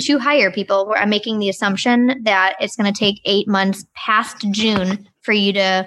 to 0.00 0.18
hire 0.18 0.50
people. 0.50 0.94
I'm 0.96 1.10
making 1.10 1.38
the 1.38 1.50
assumption 1.50 2.22
that 2.24 2.54
it's 2.60 2.76
going 2.76 2.90
to 2.90 2.98
take 2.98 3.20
eight 3.26 3.46
months 3.46 3.84
past 3.94 4.38
June 4.52 5.06
for 5.20 5.32
you 5.32 5.52
to 5.52 5.86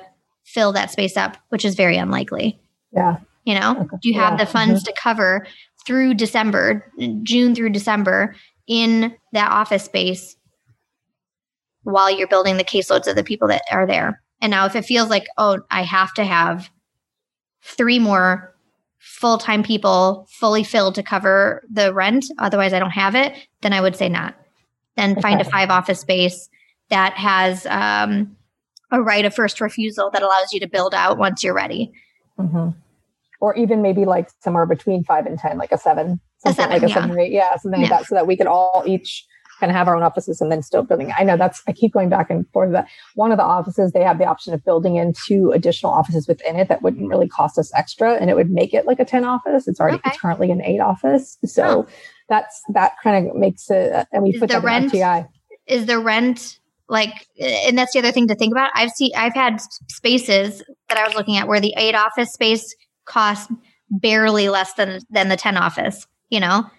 fill 0.53 0.71
that 0.73 0.91
space 0.91 1.17
up, 1.17 1.37
which 1.49 1.65
is 1.65 1.75
very 1.75 1.97
unlikely. 1.97 2.59
Yeah. 2.91 3.17
You 3.45 3.59
know, 3.59 3.87
do 4.01 4.09
you 4.09 4.19
have 4.19 4.33
yeah. 4.33 4.45
the 4.45 4.51
funds 4.51 4.83
mm-hmm. 4.83 4.93
to 4.93 5.01
cover 5.01 5.47
through 5.85 6.13
December, 6.13 6.85
June 7.23 7.55
through 7.55 7.71
December 7.71 8.35
in 8.67 9.15
that 9.33 9.51
office 9.51 9.83
space 9.83 10.35
while 11.83 12.11
you're 12.11 12.27
building 12.27 12.57
the 12.57 12.63
caseloads 12.63 13.07
of 13.07 13.15
the 13.15 13.23
people 13.23 13.47
that 13.47 13.63
are 13.71 13.87
there? 13.87 14.21
And 14.41 14.51
now, 14.51 14.65
if 14.65 14.75
it 14.75 14.85
feels 14.85 15.09
like, 15.09 15.27
oh, 15.37 15.59
I 15.69 15.83
have 15.83 16.13
to 16.15 16.23
have 16.23 16.69
three 17.63 17.99
more 17.99 18.55
full 18.99 19.37
time 19.37 19.63
people 19.63 20.27
fully 20.29 20.63
filled 20.63 20.95
to 20.95 21.03
cover 21.03 21.63
the 21.71 21.93
rent, 21.93 22.25
otherwise 22.37 22.73
I 22.73 22.79
don't 22.79 22.91
have 22.91 23.15
it, 23.15 23.33
then 23.61 23.73
I 23.73 23.81
would 23.81 23.95
say 23.95 24.09
not. 24.09 24.35
Then 24.97 25.13
okay. 25.13 25.21
find 25.21 25.41
a 25.41 25.45
five 25.45 25.69
office 25.69 25.99
space 25.99 26.49
that 26.89 27.13
has 27.13 27.65
um, 27.67 28.35
a 28.91 29.01
right 29.01 29.25
of 29.25 29.33
first 29.33 29.61
refusal 29.61 30.09
that 30.11 30.21
allows 30.21 30.51
you 30.51 30.59
to 30.59 30.67
build 30.67 30.93
out 30.93 31.17
once 31.17 31.43
you're 31.43 31.53
ready. 31.53 31.91
Mm-hmm. 32.37 32.69
Or 33.39 33.55
even 33.55 33.81
maybe 33.81 34.05
like 34.05 34.29
somewhere 34.39 34.65
between 34.65 35.03
five 35.03 35.25
and 35.25 35.39
10, 35.39 35.57
like 35.57 35.71
a 35.71 35.77
seven, 35.77 36.19
a 36.45 36.53
seven 36.53 36.71
like 36.71 36.83
a 36.83 36.89
yeah. 36.89 36.93
seven 36.93 37.11
or 37.11 37.19
eight. 37.19 37.31
Yeah, 37.31 37.55
something 37.57 37.81
yeah. 37.81 37.89
like 37.89 37.99
that, 38.01 38.07
so 38.07 38.15
that 38.15 38.27
we 38.27 38.37
could 38.37 38.47
all 38.47 38.83
each 38.85 39.25
kind 39.61 39.71
of 39.71 39.75
have 39.75 39.87
our 39.87 39.95
own 39.95 40.03
offices 40.03 40.41
and 40.41 40.51
then 40.51 40.61
still 40.63 40.83
building. 40.83 41.13
I 41.17 41.23
know 41.23 41.37
that's, 41.37 41.61
I 41.67 41.71
keep 41.71 41.93
going 41.93 42.09
back 42.09 42.29
and 42.31 42.49
forth 42.51 42.71
that 42.71 42.87
one 43.13 43.31
of 43.31 43.37
the 43.37 43.43
offices, 43.43 43.91
they 43.91 44.03
have 44.03 44.17
the 44.17 44.25
option 44.25 44.53
of 44.53 44.65
building 44.65 44.95
in 44.95 45.13
two 45.27 45.51
additional 45.51 45.93
offices 45.93 46.27
within 46.27 46.55
it 46.55 46.67
that 46.67 46.81
wouldn't 46.81 47.07
really 47.07 47.27
cost 47.27 47.59
us 47.59 47.71
extra 47.75 48.15
and 48.15 48.29
it 48.29 48.35
would 48.35 48.49
make 48.49 48.73
it 48.73 48.87
like 48.87 48.99
a 48.99 49.05
10 49.05 49.23
office. 49.23 49.67
It's 49.67 49.79
already, 49.79 49.97
okay. 49.97 50.09
it's 50.09 50.19
currently 50.19 50.49
an 50.49 50.63
eight 50.63 50.79
office. 50.79 51.37
So 51.45 51.87
that's, 52.27 52.59
that 52.73 52.93
kind 53.03 53.29
of 53.29 53.35
makes 53.35 53.69
it, 53.69 54.07
and 54.11 54.23
we 54.23 54.31
is 54.31 54.39
put 54.39 54.49
the 54.49 54.55
that 54.55 54.63
rent, 54.63 54.93
in 54.95 55.27
Is 55.67 55.85
the 55.85 55.99
rent 55.99 56.59
like, 56.91 57.27
and 57.39 57.77
that's 57.77 57.93
the 57.93 57.99
other 57.99 58.11
thing 58.11 58.27
to 58.27 58.35
think 58.35 58.51
about. 58.51 58.69
I've 58.75 58.91
seen, 58.91 59.11
I've 59.15 59.33
had 59.33 59.59
spaces 59.87 60.61
that 60.89 60.97
I 60.97 61.07
was 61.07 61.15
looking 61.15 61.37
at 61.37 61.47
where 61.47 61.59
the 61.59 61.73
eight 61.77 61.95
office 61.95 62.31
space 62.33 62.75
cost 63.05 63.49
barely 63.89 64.49
less 64.49 64.73
than, 64.73 64.99
than 65.09 65.29
the 65.29 65.37
10 65.37 65.57
office, 65.57 66.05
you 66.29 66.39
know? 66.39 66.69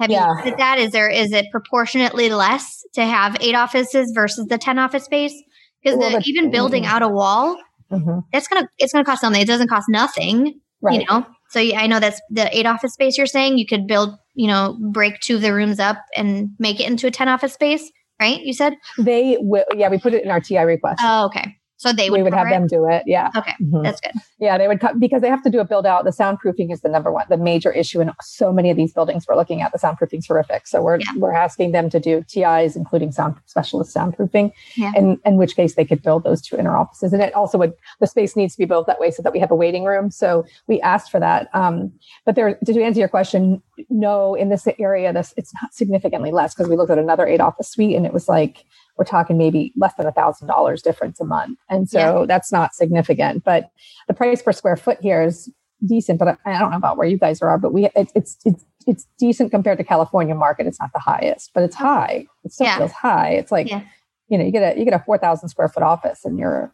Have 0.00 0.10
yeah. 0.10 0.28
you 0.28 0.34
looked 0.34 0.46
at 0.48 0.56
that? 0.56 0.78
Is 0.78 0.92
there 0.92 1.10
is 1.10 1.30
it 1.32 1.46
proportionately 1.50 2.30
less 2.30 2.84
to 2.94 3.04
have 3.04 3.36
eight 3.40 3.54
offices 3.54 4.12
versus 4.14 4.46
the 4.46 4.56
ten 4.56 4.78
office 4.78 5.04
space? 5.04 5.34
Because 5.82 5.98
well, 5.98 6.18
even 6.24 6.50
building 6.50 6.86
out 6.86 7.02
a 7.02 7.08
wall, 7.08 7.58
mm-hmm. 7.92 8.20
that's 8.32 8.48
gonna 8.48 8.66
it's 8.78 8.94
gonna 8.94 9.04
cost 9.04 9.20
something. 9.20 9.40
It 9.40 9.46
doesn't 9.46 9.68
cost 9.68 9.86
nothing, 9.90 10.58
right. 10.80 11.00
you 11.00 11.06
know. 11.06 11.26
So 11.50 11.60
I 11.60 11.86
know 11.86 12.00
that's 12.00 12.20
the 12.30 12.56
eight 12.56 12.64
office 12.64 12.94
space 12.94 13.18
you're 13.18 13.26
saying. 13.26 13.58
You 13.58 13.66
could 13.66 13.86
build, 13.86 14.16
you 14.34 14.46
know, 14.46 14.78
break 14.90 15.20
two 15.20 15.36
of 15.36 15.42
the 15.42 15.52
rooms 15.52 15.78
up 15.78 15.98
and 16.16 16.50
make 16.58 16.80
it 16.80 16.86
into 16.86 17.06
a 17.06 17.10
ten 17.10 17.28
office 17.28 17.52
space, 17.52 17.90
right? 18.20 18.40
You 18.42 18.52
said 18.52 18.76
they 18.98 19.38
will. 19.40 19.64
Yeah, 19.74 19.88
we 19.88 19.98
put 19.98 20.14
it 20.14 20.24
in 20.24 20.30
our 20.30 20.40
TI 20.40 20.58
request. 20.58 21.00
Oh, 21.02 21.26
okay. 21.26 21.56
So 21.80 21.94
they 21.94 22.10
would, 22.10 22.18
we 22.18 22.22
would 22.22 22.34
have 22.34 22.48
cover 22.48 22.50
them 22.60 22.66
do 22.66 22.86
it. 22.86 23.04
Yeah. 23.06 23.30
Okay, 23.34 23.54
Mhm. 23.58 23.82
that's 23.82 24.02
good. 24.02 24.12
Yeah, 24.38 24.58
they 24.58 24.68
would 24.68 24.80
cut 24.80 25.00
because 25.00 25.22
they 25.22 25.30
have 25.30 25.42
to 25.44 25.48
do 25.50 25.60
a 25.60 25.64
build 25.64 25.86
out. 25.86 26.04
The 26.04 26.10
soundproofing 26.10 26.70
is 26.70 26.82
the 26.82 26.90
number 26.90 27.10
one, 27.10 27.24
the 27.30 27.38
major 27.38 27.72
issue 27.72 28.02
in 28.02 28.12
so 28.20 28.52
many 28.52 28.68
of 28.70 28.76
these 28.76 28.92
buildings 28.92 29.24
we're 29.26 29.34
looking 29.34 29.62
at. 29.62 29.72
The 29.72 29.78
soundproofing's 29.78 30.26
horrific. 30.26 30.66
So 30.66 30.82
we're 30.82 30.98
Yeah. 31.00 31.06
we're 31.16 31.32
asking 31.32 31.72
them 31.72 31.88
to 31.88 31.98
do 31.98 32.22
TIs, 32.28 32.76
including 32.76 33.12
sound 33.12 33.36
specialist 33.46 33.96
soundproofing, 33.96 34.52
Yeah. 34.76 34.92
and 34.94 35.18
in 35.24 35.38
which 35.38 35.56
case 35.56 35.74
they 35.74 35.86
could 35.86 36.02
build 36.02 36.22
those 36.22 36.42
two 36.42 36.58
inner 36.58 36.76
offices. 36.76 37.14
And 37.14 37.22
it 37.22 37.34
also 37.34 37.56
would 37.56 37.72
the 37.98 38.06
space 38.06 38.36
needs 38.36 38.52
to 38.56 38.58
be 38.58 38.66
built 38.66 38.86
that 38.86 39.00
way 39.00 39.10
so 39.10 39.22
that 39.22 39.32
we 39.32 39.38
have 39.38 39.50
a 39.50 39.56
waiting 39.56 39.84
room. 39.84 40.10
So 40.10 40.44
we 40.68 40.82
asked 40.82 41.10
for 41.10 41.18
that. 41.20 41.48
Um, 41.54 41.92
but 42.26 42.34
there, 42.34 42.56
to 42.62 42.82
answer 42.82 43.00
your 43.00 43.08
question, 43.08 43.62
no, 43.88 44.34
in 44.34 44.50
this 44.50 44.68
area, 44.78 45.14
this 45.14 45.32
it's 45.38 45.54
not 45.62 45.72
significantly 45.72 46.30
less 46.30 46.52
because 46.54 46.68
we 46.68 46.76
looked 46.76 46.90
at 46.90 46.98
another 46.98 47.26
eight 47.26 47.40
office 47.40 47.68
suite 47.70 47.96
and 47.96 48.04
it 48.04 48.12
was 48.12 48.28
like 48.28 48.66
we're 49.00 49.04
talking 49.06 49.38
maybe 49.38 49.72
less 49.78 49.94
than 49.94 50.06
a 50.06 50.12
thousand 50.12 50.46
dollars 50.46 50.82
difference 50.82 51.18
a 51.20 51.24
month, 51.24 51.58
and 51.70 51.88
so 51.88 52.26
that's 52.28 52.52
not 52.52 52.74
significant. 52.74 53.42
But 53.42 53.70
the 54.08 54.12
price 54.14 54.42
per 54.42 54.52
square 54.52 54.76
foot 54.76 54.98
here 55.00 55.22
is 55.22 55.50
decent. 55.86 56.18
But 56.18 56.36
I, 56.44 56.54
I 56.54 56.58
don't 56.58 56.70
know 56.70 56.76
about 56.76 56.98
where 56.98 57.06
you 57.06 57.16
guys 57.16 57.40
are, 57.40 57.56
but 57.56 57.72
we 57.72 57.86
it, 57.86 58.12
it's 58.14 58.36
it's 58.44 58.62
it's 58.86 59.06
decent 59.18 59.52
compared 59.52 59.78
to 59.78 59.84
California 59.84 60.34
market. 60.34 60.66
It's 60.66 60.78
not 60.78 60.90
the 60.92 60.98
highest, 60.98 61.50
but 61.54 61.62
it's 61.62 61.74
high. 61.76 62.26
It 62.44 62.52
still 62.52 62.66
Yeah. 62.66 62.76
feels 62.76 62.92
high. 62.92 63.30
It's 63.30 63.50
like 63.50 63.70
Yeah. 63.70 63.80
you 64.28 64.36
know 64.36 64.44
you 64.44 64.50
get 64.52 64.76
a 64.76 64.78
you 64.78 64.84
get 64.84 64.92
a 64.92 64.98
four 65.02 65.16
thousand 65.16 65.48
square 65.48 65.68
foot 65.70 65.82
office 65.82 66.26
and 66.26 66.38
you're 66.38 66.70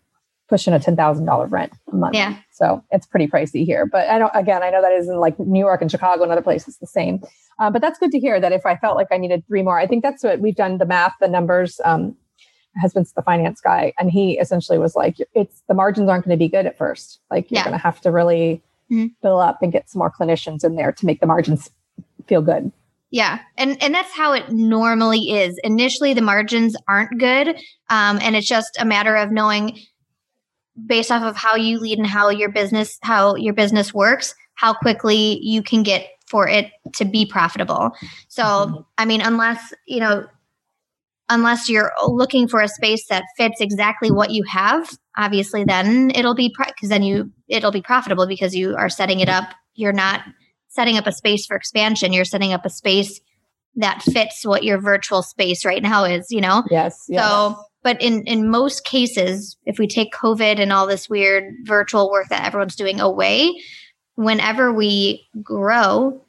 pushing 0.48 0.72
a 0.74 0.78
ten 0.80 0.96
thousand 0.96 1.24
dollar 1.26 1.46
rent 1.46 1.72
a 1.92 1.96
month. 1.96 2.14
Yeah. 2.14 2.36
So 2.52 2.82
it's 2.90 3.06
pretty 3.06 3.26
pricey 3.26 3.64
here. 3.64 3.86
But 3.86 4.08
I 4.08 4.18
don't 4.18 4.32
again 4.34 4.62
I 4.62 4.70
know 4.70 4.80
that 4.82 4.92
isn't 4.92 5.18
like 5.18 5.38
New 5.40 5.58
York 5.60 5.80
and 5.82 5.90
Chicago 5.90 6.22
and 6.22 6.32
other 6.32 6.42
places 6.42 6.78
the 6.78 6.86
same. 6.86 7.22
Uh, 7.58 7.70
but 7.70 7.80
that's 7.82 7.98
good 7.98 8.10
to 8.12 8.18
hear 8.20 8.38
that 8.40 8.52
if 8.52 8.66
I 8.66 8.76
felt 8.76 8.96
like 8.96 9.08
I 9.10 9.16
needed 9.16 9.42
three 9.46 9.62
more, 9.62 9.78
I 9.78 9.86
think 9.86 10.02
that's 10.02 10.22
what 10.22 10.40
we've 10.40 10.54
done 10.56 10.78
the 10.78 10.84
math, 10.86 11.14
the 11.20 11.28
numbers. 11.28 11.80
Um, 11.84 12.14
my 12.74 12.80
husband's 12.82 13.12
the 13.14 13.22
finance 13.22 13.60
guy, 13.62 13.94
and 13.98 14.10
he 14.10 14.38
essentially 14.38 14.76
was 14.78 14.94
like, 14.94 15.16
"It's 15.34 15.62
the 15.66 15.72
margins 15.74 16.10
aren't 16.10 16.26
going 16.26 16.36
to 16.38 16.42
be 16.44 16.48
good 16.48 16.66
at 16.66 16.76
first. 16.76 17.20
Like 17.30 17.50
you're 17.50 17.60
Yeah. 17.60 17.64
going 17.64 17.72
to 17.78 17.82
have 17.82 18.00
to 18.02 18.10
really 18.12 18.62
Mhm. 18.92 19.12
fill 19.22 19.40
up 19.40 19.62
and 19.62 19.72
get 19.72 19.88
some 19.88 19.98
more 20.00 20.12
clinicians 20.12 20.62
in 20.62 20.76
there 20.76 20.92
to 20.92 21.06
make 21.06 21.20
the 21.20 21.26
margins 21.26 21.70
feel 22.26 22.42
good." 22.42 22.70
Yeah, 23.10 23.38
and 23.56 23.82
and 23.82 23.94
that's 23.94 24.12
how 24.14 24.32
it 24.34 24.50
normally 24.52 25.30
is. 25.30 25.58
Initially, 25.64 26.12
the 26.12 26.20
margins 26.20 26.76
aren't 26.86 27.18
good, 27.18 27.48
um, 27.88 28.18
and 28.20 28.36
it's 28.36 28.46
just 28.48 28.76
a 28.78 28.84
matter 28.84 29.16
of 29.16 29.30
knowing, 29.30 29.78
based 30.84 31.10
off 31.10 31.22
of 31.22 31.36
how 31.36 31.56
you 31.56 31.78
lead 31.78 31.98
and 31.98 32.06
how 32.06 32.28
your 32.28 32.50
business 32.50 32.98
how 33.02 33.34
your 33.36 33.54
business 33.54 33.94
works, 33.94 34.34
how 34.54 34.74
quickly 34.74 35.38
you 35.42 35.62
can 35.62 35.82
get 35.82 36.08
for 36.28 36.48
it 36.48 36.70
to 36.94 37.04
be 37.04 37.24
profitable. 37.24 37.92
So, 38.28 38.42
Mhm. 38.42 38.84
I 38.98 39.04
mean, 39.04 39.20
unless 39.20 39.72
you 39.86 40.00
know, 40.00 40.26
unless 41.28 41.68
you're 41.68 41.92
looking 42.06 42.48
for 42.48 42.60
a 42.60 42.68
space 42.68 43.06
that 43.08 43.24
fits 43.36 43.60
exactly 43.60 44.10
what 44.10 44.30
you 44.30 44.44
have, 44.44 44.90
obviously, 45.16 45.64
then 45.64 46.10
it'll 46.14 46.34
be 46.34 46.54
because 46.58 46.88
then 46.88 47.02
you 47.02 47.30
it'll 47.48 47.72
be 47.72 47.82
profitable 47.82 48.26
because 48.26 48.54
you 48.54 48.76
are 48.76 48.88
setting 48.88 49.20
it 49.20 49.28
up. 49.28 49.44
You're 49.74 49.92
not 49.92 50.22
setting 50.68 50.98
up 50.98 51.06
a 51.06 51.12
space 51.12 51.46
for 51.46 51.56
expansion. 51.56 52.12
You're 52.12 52.24
setting 52.24 52.52
up 52.52 52.64
a 52.66 52.70
space 52.70 53.20
that 53.76 54.02
fits 54.02 54.44
what 54.44 54.64
your 54.64 54.78
virtual 54.80 55.22
space 55.22 55.64
right 55.64 55.82
now 55.82 56.04
is, 56.04 56.26
you 56.30 56.40
know? 56.40 56.64
Yes. 56.70 57.04
yes. 57.08 57.22
So, 57.22 57.56
but 57.86 58.02
in, 58.02 58.24
in 58.24 58.50
most 58.50 58.84
cases, 58.84 59.56
if 59.64 59.78
we 59.78 59.86
take 59.86 60.12
COVID 60.12 60.58
and 60.58 60.72
all 60.72 60.88
this 60.88 61.08
weird 61.08 61.54
virtual 61.62 62.10
work 62.10 62.26
that 62.30 62.44
everyone's 62.44 62.74
doing 62.74 62.98
away, 62.98 63.62
whenever 64.16 64.72
we 64.72 65.24
grow, 65.40 66.20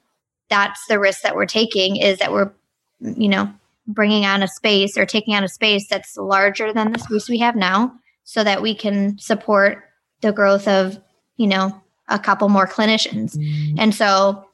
that's 0.52 0.80
the 0.88 1.00
risk 1.00 1.24
that 1.24 1.36
we're 1.36 1.48
taking 1.48 1.96
is 1.96 2.20
that 2.20 2.32
we're, 2.32 2.52
you 3.00 3.28
know, 3.28 3.52
bringing 3.88 4.24
on 4.24 4.44
a 4.44 4.48
space 4.48 5.00
or 5.00 5.08
taking 5.08 5.34
on 5.34 5.44
a 5.44 5.48
space 5.48 5.88
that's 5.90 6.16
larger 6.16 6.72
than 6.72 6.92
the 6.92 7.00
space 7.00 7.28
we 7.28 7.40
have 7.40 7.56
now 7.56 7.92
so 8.24 8.44
that 8.44 8.62
we 8.62 8.76
can 8.76 9.18
support 9.18 9.84
the 10.22 10.32
growth 10.32 10.68
of, 10.68 11.00
you 11.38 11.48
know, 11.48 11.82
a 12.08 12.20
couple 12.20 12.50
more 12.50 12.68
clinicians. 12.68 13.36
Mm. 13.36 13.78
And 13.80 13.96
so 13.96 14.46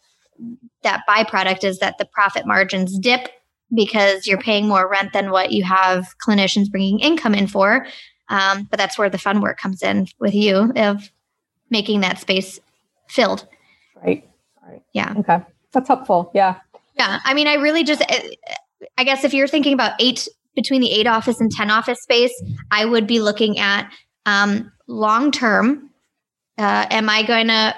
that 0.83 1.03
byproduct 1.05 1.65
is 1.65 1.79
that 1.79 1.97
the 1.97 2.05
profit 2.05 2.47
margins 2.47 2.97
dip 2.97 3.27
because 3.73 4.27
you're 4.27 4.39
paying 4.39 4.67
more 4.67 4.89
rent 4.89 5.13
than 5.13 5.31
what 5.31 5.51
you 5.51 5.63
have 5.63 6.15
clinicians 6.25 6.69
bringing 6.69 6.99
income 6.99 7.33
in 7.33 7.47
for. 7.47 7.87
Um, 8.29 8.67
but 8.69 8.77
that's 8.77 8.97
where 8.97 9.09
the 9.09 9.17
fun 9.17 9.41
work 9.41 9.57
comes 9.57 9.83
in 9.83 10.07
with 10.19 10.33
you 10.33 10.71
of 10.75 11.11
making 11.69 12.01
that 12.01 12.19
space 12.19 12.59
filled. 13.07 13.47
right. 14.03 14.27
Right. 14.65 14.81
Yeah. 14.93 15.13
Okay. 15.17 15.39
That's 15.73 15.87
helpful. 15.87 16.31
Yeah. 16.33 16.55
Yeah. 16.97 17.19
I 17.25 17.33
mean, 17.33 17.47
I 17.47 17.55
really 17.55 17.83
just, 17.83 18.01
eh, 18.07 18.29
I 18.97 19.03
guess 19.03 19.23
if 19.25 19.33
you're 19.33 19.47
thinking 19.47 19.73
about 19.73 19.93
eight, 19.99 20.27
between 20.55 20.81
the 20.81 20.91
eight 20.91 21.07
office 21.07 21.41
and 21.41 21.51
10 21.51 21.69
office 21.69 22.01
space, 22.01 22.33
I 22.71 22.85
would 22.85 23.07
be 23.07 23.19
looking 23.19 23.59
at 23.59 23.91
um, 24.25 24.71
long 24.87 25.31
term. 25.31 25.89
Uh, 26.57 26.85
am 26.89 27.09
I 27.09 27.23
going 27.23 27.47
to 27.47 27.75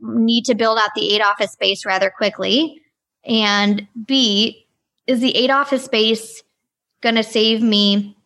need 0.00 0.44
to 0.44 0.54
build 0.54 0.78
out 0.78 0.90
the 0.94 1.14
eight 1.14 1.22
office 1.22 1.52
space 1.52 1.84
rather 1.84 2.10
quickly? 2.10 2.80
And 3.24 3.86
B, 4.06 4.66
is 5.08 5.18
the 5.20 5.34
eight 5.36 5.50
office 5.50 5.84
space 5.84 6.42
going 7.02 7.16
to 7.16 7.24
save 7.24 7.60
me 7.62 8.16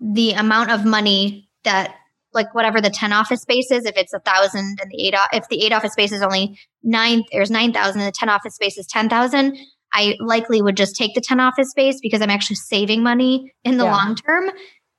the 0.00 0.32
amount 0.32 0.70
of 0.70 0.84
money 0.84 1.48
that 1.64 1.94
like 2.32 2.52
whatever 2.54 2.80
the 2.80 2.90
10 2.90 3.12
office 3.12 3.40
space 3.42 3.70
is 3.70 3.86
if 3.86 3.96
it's 3.96 4.12
a 4.12 4.18
thousand 4.20 4.76
and 4.80 4.90
the 4.90 5.06
eight 5.06 5.14
if 5.32 5.48
the 5.48 5.64
eight 5.64 5.72
office 5.72 5.92
space 5.92 6.12
is 6.12 6.20
only 6.22 6.58
nine 6.82 7.22
there's 7.32 7.50
9000 7.50 8.00
and 8.00 8.08
the 8.08 8.12
10 8.12 8.28
office 8.28 8.54
space 8.54 8.76
is 8.76 8.86
10000 8.86 9.56
i 9.94 10.16
likely 10.20 10.60
would 10.60 10.76
just 10.76 10.96
take 10.96 11.14
the 11.14 11.20
10 11.20 11.38
office 11.40 11.70
space 11.70 12.00
because 12.02 12.20
i'm 12.20 12.30
actually 12.30 12.56
saving 12.56 13.02
money 13.02 13.52
in 13.62 13.78
the 13.78 13.84
Yeah. 13.84 13.92
long 13.92 14.16
term 14.16 14.50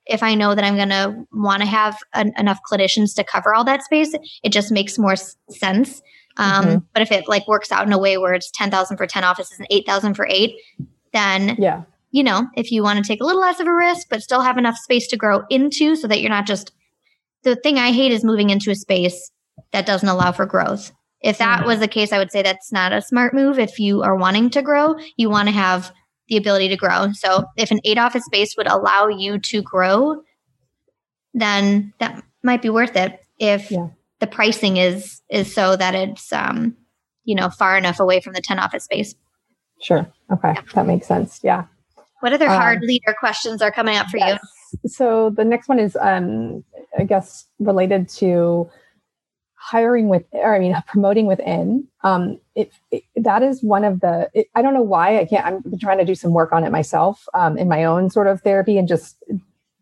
if 0.06 0.24
i 0.24 0.34
know 0.34 0.56
that 0.56 0.64
i'm 0.64 0.78
going 0.78 0.90
to 0.90 1.26
want 1.34 1.62
to 1.62 1.68
have 1.68 1.98
an, 2.14 2.32
enough 2.38 2.60
clinicians 2.72 3.14
to 3.16 3.24
cover 3.26 3.54
all 3.54 3.66
that 3.66 3.84
space 3.84 4.16
it 4.44 4.52
just 4.54 4.72
makes 4.72 4.98
more 4.98 5.12
s- 5.14 5.36
sense 5.50 6.02
um, 6.38 6.66
Mhm. 6.66 6.84
but 6.94 7.02
if 7.02 7.12
it 7.12 7.28
like 7.28 7.48
works 7.48 7.72
out 7.72 7.86
in 7.88 7.94
a 7.94 7.98
way 7.98 8.18
where 8.18 8.34
it's 8.34 8.52
10000 8.52 8.98
for 8.98 9.08
10 9.08 9.24
offices 9.24 9.58
and 9.60 9.68
8000 9.72 10.14
for 10.16 10.28
eight 10.30 10.56
then 11.14 11.56
Yeah. 11.60 11.84
you 12.12 12.24
know, 12.24 12.48
if 12.56 12.72
you 12.72 12.84
want 12.84 12.98
to 13.04 13.08
take 13.08 13.22
a 13.22 13.26
little 13.26 13.42
less 13.42 13.60
of 13.60 13.68
a 13.68 13.74
risk, 13.74 14.08
but 14.10 14.22
still 14.22 14.42
have 14.42 14.58
enough 14.58 14.78
space 14.78 15.08
to 15.08 15.18
grow 15.18 15.44
into 15.50 15.96
so 15.96 16.08
that 16.08 16.20
you're 16.22 16.30
not 16.30 16.46
just 16.46 16.72
the 17.44 17.56
thing 17.56 17.78
I 17.78 17.92
hate 17.92 18.12
is 18.12 18.24
moving 18.24 18.50
into 18.50 18.72
a 18.72 18.76
space 18.76 19.32
that 19.72 19.86
doesn't 19.86 20.08
allow 20.10 20.32
for 20.32 20.46
growth. 20.46 20.92
If 21.22 21.38
that 21.38 21.62
Mhm. 21.64 21.68
was 21.68 21.80
the 21.80 21.88
case, 21.88 22.12
I 22.14 22.18
would 22.18 22.32
say 22.32 22.42
that's 22.42 22.72
not 22.72 22.92
a 22.94 23.02
smart 23.02 23.34
move. 23.34 23.60
If 23.60 23.80
you 23.80 24.02
are 24.04 24.16
wanting 24.16 24.50
to 24.52 24.62
grow, 24.62 24.96
you 25.18 25.30
want 25.30 25.48
to 25.48 25.54
have 25.54 25.92
the 26.28 26.38
ability 26.38 26.70
to 26.70 26.76
grow. 26.78 27.12
So 27.14 27.46
if 27.56 27.70
an 27.72 27.80
eight 27.86 27.98
office 27.98 28.26
space 28.26 28.56
would 28.58 28.68
allow 28.68 29.08
you 29.08 29.38
to 29.40 29.62
grow, 29.62 30.22
then 31.34 31.94
that 32.00 32.24
might 32.44 32.62
be 32.62 32.70
worth 32.70 32.96
it. 32.96 33.20
If 33.40 33.72
Yeah. 33.72 33.88
The 34.26 34.32
pricing 34.32 34.78
is 34.78 35.22
is 35.30 35.54
so 35.54 35.76
that 35.76 35.94
it's 35.94 36.34
um, 36.34 36.76
you 37.26 37.36
know, 37.36 37.50
far 37.50 37.78
enough 37.78 38.00
away 38.00 38.22
from 38.22 38.34
the 38.34 38.42
10 38.42 38.60
office 38.60 38.86
space. 38.86 39.16
Sure. 39.82 40.08
Okay. 40.32 40.56
That 40.74 40.88
makes 40.88 41.08
sense. 41.08 41.40
Yeah. 41.44 41.66
What 42.22 42.34
other 42.34 42.48
Um, 42.48 42.56
hard 42.56 42.82
leader 42.82 43.16
questions 43.20 43.62
are 43.62 43.72
coming 43.72 43.98
up 43.98 44.08
for 44.08 44.18
you? 44.18 44.36
So 44.88 45.30
the 45.30 45.44
next 45.44 45.68
one 45.68 45.80
is, 45.80 45.98
um, 46.00 46.64
I 46.98 47.04
guess, 47.04 47.46
related 47.60 48.10
to 48.10 48.70
hiring 49.56 50.10
with, 50.10 50.24
or 50.32 50.56
I 50.56 50.60
mean, 50.60 50.76
promoting 50.88 51.28
within. 51.28 51.88
Um, 52.04 52.40
it, 52.56 52.72
it 52.92 53.04
that 53.16 53.44
is 53.44 53.64
one 53.64 53.84
of 53.84 54.00
the. 54.00 54.30
It, 54.34 54.48
I 54.56 54.62
don't 54.62 54.74
know 54.74 54.82
why 54.82 55.20
I 55.20 55.26
can't. 55.26 55.46
I'm 55.46 55.62
been 55.62 55.80
trying 55.80 55.98
to 56.00 56.06
do 56.06 56.16
some 56.16 56.34
work 56.34 56.52
on 56.52 56.64
it 56.64 56.72
myself 56.72 57.28
um, 57.34 57.58
in 57.58 57.68
my 57.68 57.84
own 57.84 58.10
sort 58.10 58.28
of 58.28 58.42
therapy 58.42 58.78
and 58.78 58.88
just 58.88 59.24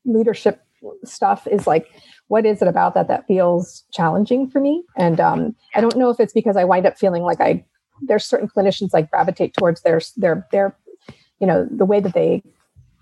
leadership 0.06 0.62
stuff. 1.04 1.48
Is 1.48 1.68
like, 1.68 1.88
what 2.28 2.46
is 2.46 2.62
it 2.62 2.68
about 2.68 2.94
that 2.96 3.08
that 3.08 3.28
feels 3.28 3.84
challenging 3.92 4.50
for 4.50 4.60
me? 4.60 4.84
And 4.98 5.20
um, 5.20 5.56
I 5.76 5.82
don't 5.82 5.98
know 5.98 6.10
if 6.10 6.20
it's 6.20 6.34
because 6.34 6.58
I 6.58 6.64
wind 6.64 6.86
up 6.86 6.98
feeling 6.98 7.24
like 7.24 7.42
I 7.42 7.66
there's 8.02 8.26
certain 8.26 8.50
clinicians 8.50 8.90
like 8.94 9.10
gravitate 9.12 9.54
towards 9.54 9.82
their 9.82 10.02
their 10.18 10.48
their 10.52 10.78
you 11.40 11.48
know 11.48 11.68
the 11.70 11.86
way 11.86 12.00
that 12.00 12.14
they 12.14 12.44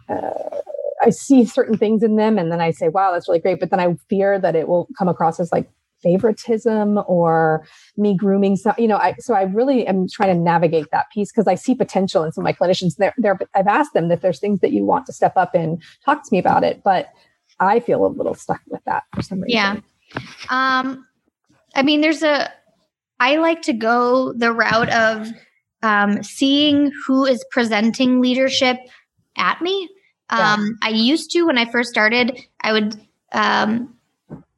uh, 0.10 0.62
I 1.04 1.10
see 1.10 1.46
certain 1.46 1.78
things 1.78 2.04
in 2.04 2.16
them 2.16 2.38
and 2.38 2.52
then 2.52 2.62
I 2.62 2.72
say, 2.72 2.90
wow, 2.90 3.12
that's 3.12 3.28
really 3.28 3.40
great. 3.40 3.60
But 3.60 3.72
then 3.72 3.80
I 3.80 3.96
fear 4.10 4.40
that 4.40 4.56
it 4.56 4.68
will 4.68 4.88
come 4.98 5.08
across 5.08 5.40
as 5.40 5.52
like 5.52 5.70
favoritism 6.04 7.00
or 7.08 7.66
me 7.98 8.16
grooming 8.16 8.56
some, 8.56 8.74
you 8.78 8.88
know, 8.88 8.98
I, 8.98 9.16
so 9.20 9.34
I 9.34 9.44
really 9.44 9.86
am 9.88 10.08
trying 10.08 10.36
to 10.36 10.40
navigate 10.40 10.88
that 10.92 11.06
piece 11.12 11.32
because 11.32 11.48
I 11.48 11.56
see 11.56 11.76
potential 11.76 12.24
in 12.24 12.32
some 12.32 12.44
of 12.44 12.46
my 12.46 12.54
clinicians 12.54 12.96
there, 12.98 13.14
there, 13.18 13.40
I've 13.56 13.68
asked 13.68 13.94
them 13.94 14.12
if 14.12 14.22
there's 14.22 14.40
things 14.40 14.60
that 14.62 14.72
you 14.72 14.86
want 14.86 15.06
to 15.08 15.14
step 15.14 15.34
up 15.36 15.54
and 15.56 15.82
talk 16.04 16.24
to 16.24 16.30
me 16.32 16.40
about 16.40 16.64
it. 16.64 16.82
But 16.84 17.10
I 17.62 17.80
feel 17.80 18.06
a 18.06 18.08
little 18.08 18.34
stuck 18.34 18.60
with 18.68 18.84
that 18.86 19.04
for 19.14 19.22
some 19.22 19.40
reason. 19.40 19.56
Yeah. 19.56 19.80
Um, 20.50 21.06
I 21.76 21.84
mean, 21.84 22.02
there's 22.02 22.24
a, 22.24 22.52
I 23.20 23.38
like 23.38 23.62
to 23.64 23.74
go 23.74 24.34
the 24.34 24.52
route 24.52 24.90
of 24.90 25.30
um, 25.84 26.24
seeing 26.24 26.92
who 27.06 27.26
is 27.26 27.46
presenting 27.52 28.20
leadership 28.20 28.78
at 29.38 29.62
me. 29.62 29.90
Yeah. 30.32 30.54
Um, 30.54 30.78
I 30.82 30.90
used 30.90 31.32
to, 31.32 31.44
when 31.44 31.58
I 31.58 31.66
first 31.66 31.90
started, 31.90 32.38
I 32.62 32.74
would 32.74 33.00
um, 33.32 33.96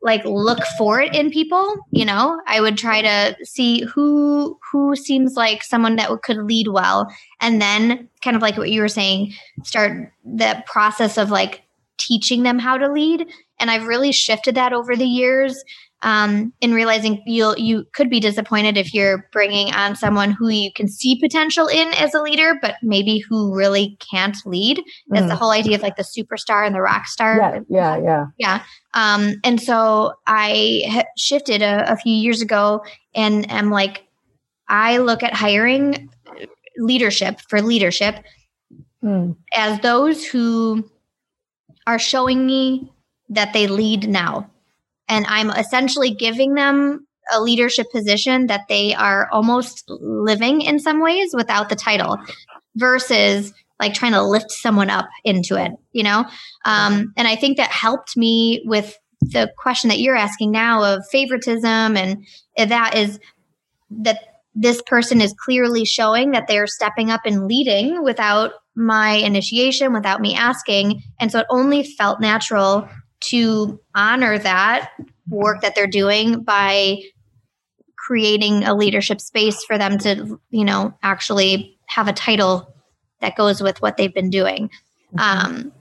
like 0.01 0.23
look 0.25 0.59
for 0.77 1.01
it 1.01 1.15
in 1.15 1.31
people. 1.31 1.75
You 1.91 2.05
know, 2.05 2.39
I 2.47 2.61
would 2.61 2.77
try 2.77 3.01
to 3.01 3.35
see 3.43 3.83
who 3.83 4.59
who 4.71 4.95
seems 4.95 5.35
like 5.35 5.63
someone 5.63 5.95
that 5.95 6.09
could 6.21 6.37
lead 6.37 6.67
well, 6.67 7.07
and 7.39 7.61
then 7.61 8.09
kind 8.21 8.35
of 8.35 8.41
like 8.41 8.57
what 8.57 8.69
you 8.69 8.81
were 8.81 8.87
saying, 8.87 9.33
start 9.63 10.11
the 10.23 10.63
process 10.67 11.17
of 11.17 11.31
like 11.31 11.62
teaching 11.97 12.43
them 12.43 12.59
how 12.59 12.77
to 12.77 12.91
lead. 12.91 13.27
And 13.59 13.71
I've 13.71 13.87
really 13.87 14.11
shifted 14.11 14.55
that 14.55 14.73
over 14.73 14.95
the 14.95 15.05
years 15.05 15.63
um, 16.03 16.53
in 16.59 16.73
realizing 16.73 17.23
you'll 17.25 17.57
you 17.57 17.85
could 17.93 18.09
be 18.09 18.19
disappointed 18.19 18.77
if 18.77 18.93
you're 18.93 19.29
bringing 19.31 19.73
on 19.73 19.95
someone 19.95 20.31
who 20.31 20.49
you 20.49 20.71
can 20.73 20.87
see 20.87 21.19
potential 21.19 21.67
in 21.67 21.93
as 21.93 22.13
a 22.13 22.21
leader, 22.21 22.55
but 22.61 22.75
maybe 22.83 23.19
who 23.19 23.55
really 23.55 23.97
can't 24.11 24.35
lead. 24.45 24.83
That's 25.07 25.25
mm. 25.25 25.29
the 25.29 25.35
whole 25.35 25.51
idea 25.51 25.77
of 25.77 25.81
like 25.81 25.95
the 25.95 26.03
superstar 26.03 26.65
and 26.65 26.75
the 26.75 26.81
rock 26.81 27.07
star. 27.07 27.37
Yeah, 27.37 27.59
yeah, 27.69 28.03
yeah. 28.03 28.25
Yeah. 28.37 28.63
Um, 28.93 29.35
and 29.43 29.61
so 29.61 30.13
I 30.27 31.05
shifted 31.17 31.61
a, 31.61 31.91
a 31.91 31.95
few 31.95 32.13
years 32.13 32.41
ago, 32.41 32.83
and 33.15 33.49
am 33.49 33.71
like, 33.71 34.03
I 34.67 34.97
look 34.97 35.23
at 35.23 35.33
hiring 35.33 36.09
leadership 36.77 37.39
for 37.47 37.61
leadership 37.61 38.15
mm. 39.01 39.35
as 39.55 39.79
those 39.79 40.25
who 40.25 40.89
are 41.85 41.99
showing 41.99 42.45
me 42.45 42.91
that 43.29 43.53
they 43.53 43.67
lead 43.67 44.07
now 44.07 44.49
and 45.07 45.25
I'm 45.27 45.49
essentially 45.49 46.11
giving 46.11 46.53
them 46.53 47.07
a 47.33 47.41
leadership 47.41 47.87
position 47.91 48.47
that 48.47 48.67
they 48.67 48.93
are 48.93 49.29
almost 49.31 49.85
living 49.87 50.61
in 50.61 50.79
some 50.79 51.01
ways 51.01 51.29
without 51.33 51.69
the 51.69 51.75
title 51.75 52.17
versus 52.75 53.53
like 53.79 53.93
trying 53.93 54.11
to 54.13 54.23
lift 54.23 54.51
someone 54.51 54.89
up 54.89 55.07
into 55.23 55.55
it, 55.55 55.71
you 55.91 56.03
know? 56.03 56.25
Um, 56.65 57.13
and 57.17 57.27
I 57.27 57.35
think 57.35 57.57
that 57.57 57.71
helped 57.71 58.17
me 58.17 58.63
with 58.65 58.97
the 59.21 59.51
question 59.57 59.89
that 59.89 59.99
you're 59.99 60.15
asking 60.15 60.51
now 60.51 60.83
of 60.83 61.03
favoritism. 61.11 61.97
And 61.97 62.25
that 62.57 62.95
is 62.95 63.19
that 63.91 64.32
this 64.55 64.81
person 64.85 65.21
is 65.21 65.33
clearly 65.33 65.85
showing 65.85 66.31
that 66.31 66.47
they're 66.47 66.67
stepping 66.67 67.09
up 67.09 67.21
and 67.25 67.47
leading 67.47 68.03
without 68.03 68.53
my 68.75 69.13
initiation, 69.13 69.93
without 69.93 70.21
me 70.21 70.35
asking. 70.35 71.01
And 71.19 71.31
so 71.31 71.39
it 71.39 71.47
only 71.49 71.83
felt 71.83 72.19
natural 72.19 72.87
to 73.25 73.79
honor 73.95 74.37
that 74.37 74.91
work 75.29 75.61
that 75.61 75.75
they're 75.75 75.87
doing 75.87 76.43
by 76.43 76.99
creating 77.97 78.63
a 78.63 78.75
leadership 78.75 79.21
space 79.21 79.63
for 79.63 79.77
them 79.77 79.97
to, 79.99 80.39
you 80.49 80.65
know, 80.65 80.93
actually 81.03 81.77
have 81.87 82.07
a 82.07 82.13
title 82.13 82.73
that 83.21 83.35
goes 83.35 83.61
with 83.61 83.81
what 83.81 83.97
they've 83.97 84.13
been 84.13 84.29
doing. 84.29 84.69
Mm-hmm. 85.15 85.19
Um, 85.19 85.71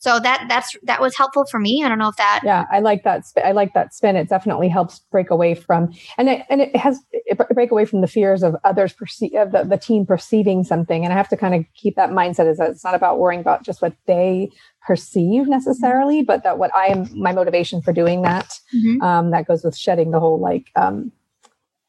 so 0.00 0.20
that 0.20 0.46
that's 0.48 0.76
that 0.84 1.00
was 1.00 1.16
helpful 1.16 1.44
for 1.50 1.58
me. 1.58 1.82
I 1.82 1.88
don't 1.88 1.98
know 1.98 2.08
if 2.08 2.16
that. 2.16 2.40
Yeah, 2.44 2.66
I 2.70 2.78
like 2.78 3.02
that. 3.02 3.24
I 3.44 3.50
like 3.50 3.74
that 3.74 3.94
spin. 3.94 4.14
It 4.14 4.28
definitely 4.28 4.68
helps 4.68 5.00
break 5.10 5.28
away 5.30 5.54
from 5.56 5.92
and 6.16 6.28
it 6.28 6.46
and 6.48 6.60
it 6.60 6.76
has 6.76 7.00
it 7.12 7.36
break 7.52 7.72
away 7.72 7.84
from 7.84 8.00
the 8.00 8.06
fears 8.06 8.44
of 8.44 8.54
others 8.62 8.92
perceive 8.92 9.34
of 9.34 9.50
the, 9.50 9.64
the 9.64 9.76
team 9.76 10.06
perceiving 10.06 10.62
something. 10.62 11.02
And 11.02 11.12
I 11.12 11.16
have 11.16 11.28
to 11.30 11.36
kind 11.36 11.54
of 11.54 11.64
keep 11.74 11.96
that 11.96 12.10
mindset 12.10 12.48
is 12.48 12.58
that 12.58 12.70
it's 12.70 12.84
not 12.84 12.94
about 12.94 13.18
worrying 13.18 13.40
about 13.40 13.64
just 13.64 13.82
what 13.82 13.94
they 14.06 14.50
perceive 14.86 15.48
necessarily, 15.48 16.22
but 16.22 16.44
that 16.44 16.58
what 16.58 16.74
I 16.76 16.86
am 16.86 17.08
my 17.20 17.32
motivation 17.32 17.82
for 17.82 17.92
doing 17.92 18.22
that. 18.22 18.54
Mm-hmm. 18.74 19.02
Um, 19.02 19.30
that 19.32 19.48
goes 19.48 19.64
with 19.64 19.76
shedding 19.76 20.12
the 20.12 20.20
whole 20.20 20.40
like 20.40 20.70
um, 20.76 21.10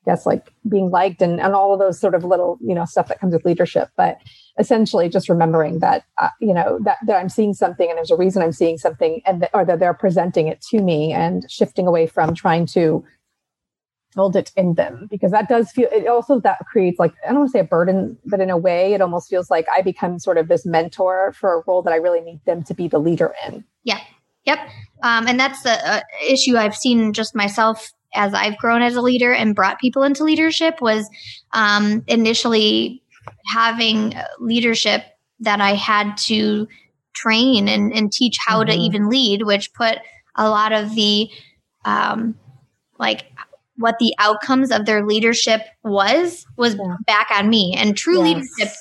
guess 0.05 0.25
like 0.25 0.51
being 0.67 0.89
liked 0.89 1.21
and, 1.21 1.39
and 1.39 1.53
all 1.53 1.73
of 1.73 1.79
those 1.79 1.99
sort 1.99 2.15
of 2.15 2.23
little 2.23 2.57
you 2.61 2.73
know 2.73 2.85
stuff 2.85 3.07
that 3.07 3.19
comes 3.19 3.33
with 3.33 3.45
leadership 3.45 3.89
but 3.95 4.17
essentially 4.59 5.09
just 5.09 5.29
remembering 5.29 5.79
that 5.79 6.03
uh, 6.17 6.29
you 6.39 6.53
know 6.53 6.79
that, 6.83 6.97
that 7.07 7.17
i'm 7.17 7.29
seeing 7.29 7.53
something 7.53 7.89
and 7.89 7.97
there's 7.97 8.11
a 8.11 8.15
reason 8.15 8.43
i'm 8.43 8.51
seeing 8.51 8.77
something 8.77 9.21
and 9.25 9.41
that, 9.41 9.49
or 9.53 9.65
that 9.65 9.79
they're 9.79 9.93
presenting 9.93 10.47
it 10.47 10.61
to 10.61 10.81
me 10.81 11.13
and 11.13 11.49
shifting 11.49 11.87
away 11.87 12.05
from 12.05 12.35
trying 12.35 12.65
to 12.65 13.03
hold 14.15 14.35
it 14.35 14.51
in 14.55 14.73
them 14.73 15.07
because 15.09 15.31
that 15.31 15.47
does 15.47 15.71
feel 15.71 15.87
it 15.91 16.07
also 16.07 16.39
that 16.39 16.57
creates 16.71 16.99
like 16.99 17.13
i 17.23 17.29
don't 17.29 17.39
want 17.39 17.47
to 17.47 17.51
say 17.51 17.59
a 17.59 17.63
burden 17.63 18.17
but 18.25 18.39
in 18.39 18.49
a 18.49 18.57
way 18.57 18.93
it 18.93 19.01
almost 19.01 19.29
feels 19.29 19.49
like 19.49 19.65
i 19.75 19.81
become 19.81 20.19
sort 20.19 20.37
of 20.37 20.47
this 20.47 20.65
mentor 20.65 21.31
for 21.33 21.53
a 21.53 21.63
role 21.65 21.81
that 21.81 21.93
i 21.93 21.97
really 21.97 22.21
need 22.21 22.39
them 22.45 22.61
to 22.63 22.73
be 22.73 22.87
the 22.87 22.99
leader 22.99 23.33
in. 23.47 23.63
Yeah. 23.83 23.99
Yep. 24.45 24.59
Um, 25.03 25.27
and 25.27 25.39
that's 25.39 25.61
the 25.63 25.89
uh, 25.89 26.01
issue 26.27 26.57
i've 26.57 26.75
seen 26.75 27.13
just 27.13 27.35
myself 27.35 27.91
as 28.15 28.33
I've 28.33 28.57
grown 28.57 28.81
as 28.81 28.95
a 28.95 29.01
leader 29.01 29.31
and 29.31 29.55
brought 29.55 29.79
people 29.79 30.03
into 30.03 30.23
leadership 30.23 30.81
was 30.81 31.07
um, 31.53 32.03
initially 32.07 33.03
having 33.47 34.13
leadership 34.39 35.03
that 35.39 35.61
I 35.61 35.73
had 35.73 36.17
to 36.17 36.67
train 37.13 37.67
and, 37.67 37.93
and 37.93 38.11
teach 38.11 38.37
how 38.45 38.59
mm-hmm. 38.59 38.71
to 38.71 38.77
even 38.77 39.09
lead, 39.09 39.43
which 39.43 39.73
put 39.73 39.97
a 40.35 40.49
lot 40.49 40.71
of 40.71 40.95
the 40.95 41.29
um, 41.85 42.35
like 42.97 43.25
what 43.77 43.97
the 43.99 44.13
outcomes 44.19 44.71
of 44.71 44.85
their 44.85 45.05
leadership 45.05 45.61
was 45.83 46.45
was 46.57 46.75
yeah. 46.75 46.95
back 47.05 47.29
on 47.31 47.49
me. 47.49 47.75
And 47.77 47.95
true 47.95 48.17
yes. 48.17 48.23
leadership 48.59 48.75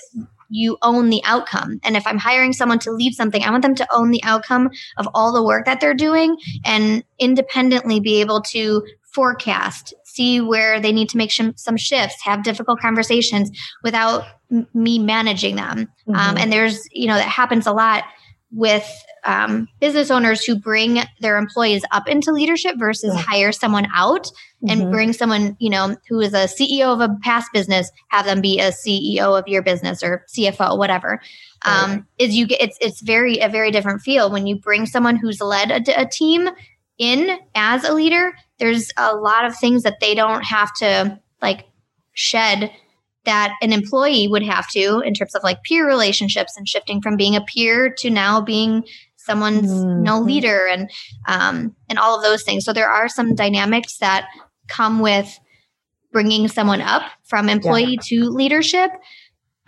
you 0.50 0.78
own 0.82 1.10
the 1.10 1.22
outcome. 1.24 1.78
And 1.84 1.96
if 1.96 2.06
I'm 2.06 2.18
hiring 2.18 2.52
someone 2.52 2.78
to 2.80 2.90
lead 2.90 3.12
something, 3.14 3.42
I 3.42 3.50
want 3.50 3.62
them 3.62 3.74
to 3.76 3.86
own 3.92 4.10
the 4.10 4.22
outcome 4.24 4.70
of 4.96 5.08
all 5.14 5.32
the 5.32 5.42
work 5.42 5.66
that 5.66 5.80
they're 5.80 5.94
doing 5.94 6.36
and 6.64 7.04
independently 7.18 8.00
be 8.00 8.20
able 8.20 8.40
to 8.42 8.82
forecast, 9.12 9.94
see 10.18 10.40
where 10.40 10.80
they 10.80 10.90
need 10.90 11.08
to 11.10 11.16
make 11.16 11.30
sh- 11.30 11.40
some 11.54 11.76
shifts, 11.76 12.16
have 12.24 12.42
difficult 12.42 12.80
conversations 12.80 13.50
without 13.84 14.24
m- 14.50 14.66
me 14.74 14.98
managing 14.98 15.54
them. 15.54 15.78
Um, 15.78 15.86
mm-hmm. 15.86 16.14
Um, 16.16 16.36
and 16.36 16.52
there's, 16.52 16.80
you 16.90 17.06
know, 17.06 17.14
that 17.14 17.28
happens 17.28 17.66
a 17.66 17.72
lot 17.72 18.02
with 18.50 18.88
um, 19.24 19.68
business 19.80 20.10
owners 20.10 20.44
who 20.44 20.58
bring 20.58 21.00
their 21.20 21.36
employees 21.36 21.84
up 21.92 22.08
into 22.08 22.32
leadership 22.32 22.76
versus 22.78 23.14
yeah. 23.14 23.22
hire 23.22 23.52
someone 23.52 23.86
out 23.94 24.26
and 24.68 24.80
mm-hmm. 24.80 24.90
bring 24.90 25.12
someone 25.12 25.54
you 25.60 25.68
know 25.68 25.94
who 26.08 26.20
is 26.20 26.32
a 26.32 26.46
ceo 26.46 26.94
of 26.94 27.00
a 27.00 27.14
past 27.22 27.50
business 27.52 27.90
have 28.08 28.24
them 28.24 28.40
be 28.40 28.58
a 28.58 28.70
ceo 28.70 29.38
of 29.38 29.46
your 29.46 29.60
business 29.62 30.02
or 30.02 30.24
cfo 30.34 30.78
whatever 30.78 31.20
um, 31.66 32.06
is 32.16 32.34
you 32.34 32.46
get 32.46 32.62
it's 32.62 32.78
it's 32.80 33.02
very 33.02 33.38
a 33.38 33.50
very 33.50 33.70
different 33.70 34.00
feel 34.00 34.30
when 34.30 34.46
you 34.46 34.56
bring 34.58 34.86
someone 34.86 35.16
who's 35.16 35.42
led 35.42 35.70
a, 35.70 36.00
a 36.00 36.06
team 36.06 36.48
in 36.98 37.38
as 37.54 37.84
a 37.84 37.94
leader, 37.94 38.32
there's 38.58 38.90
a 38.96 39.14
lot 39.16 39.44
of 39.44 39.56
things 39.56 39.82
that 39.82 40.00
they 40.00 40.14
don't 40.14 40.44
have 40.44 40.72
to 40.74 41.18
like 41.40 41.66
shed 42.12 42.72
that 43.24 43.54
an 43.60 43.72
employee 43.72 44.26
would 44.26 44.42
have 44.42 44.68
to 44.70 45.00
in 45.00 45.14
terms 45.14 45.34
of 45.34 45.42
like 45.42 45.62
peer 45.62 45.86
relationships 45.86 46.56
and 46.56 46.68
shifting 46.68 47.00
from 47.00 47.16
being 47.16 47.36
a 47.36 47.40
peer 47.42 47.94
to 47.98 48.10
now 48.10 48.40
being 48.40 48.82
someone's 49.16 49.70
mm-hmm. 49.70 50.02
no 50.02 50.18
leader 50.18 50.66
and 50.66 50.90
um, 51.26 51.76
and 51.88 51.98
all 51.98 52.16
of 52.16 52.22
those 52.22 52.42
things. 52.42 52.64
So 52.64 52.72
there 52.72 52.88
are 52.88 53.08
some 53.08 53.34
dynamics 53.34 53.98
that 53.98 54.26
come 54.68 55.00
with 55.00 55.38
bringing 56.10 56.48
someone 56.48 56.80
up 56.80 57.02
from 57.24 57.48
employee 57.48 57.98
yeah. 58.00 58.00
to 58.04 58.30
leadership. 58.30 58.90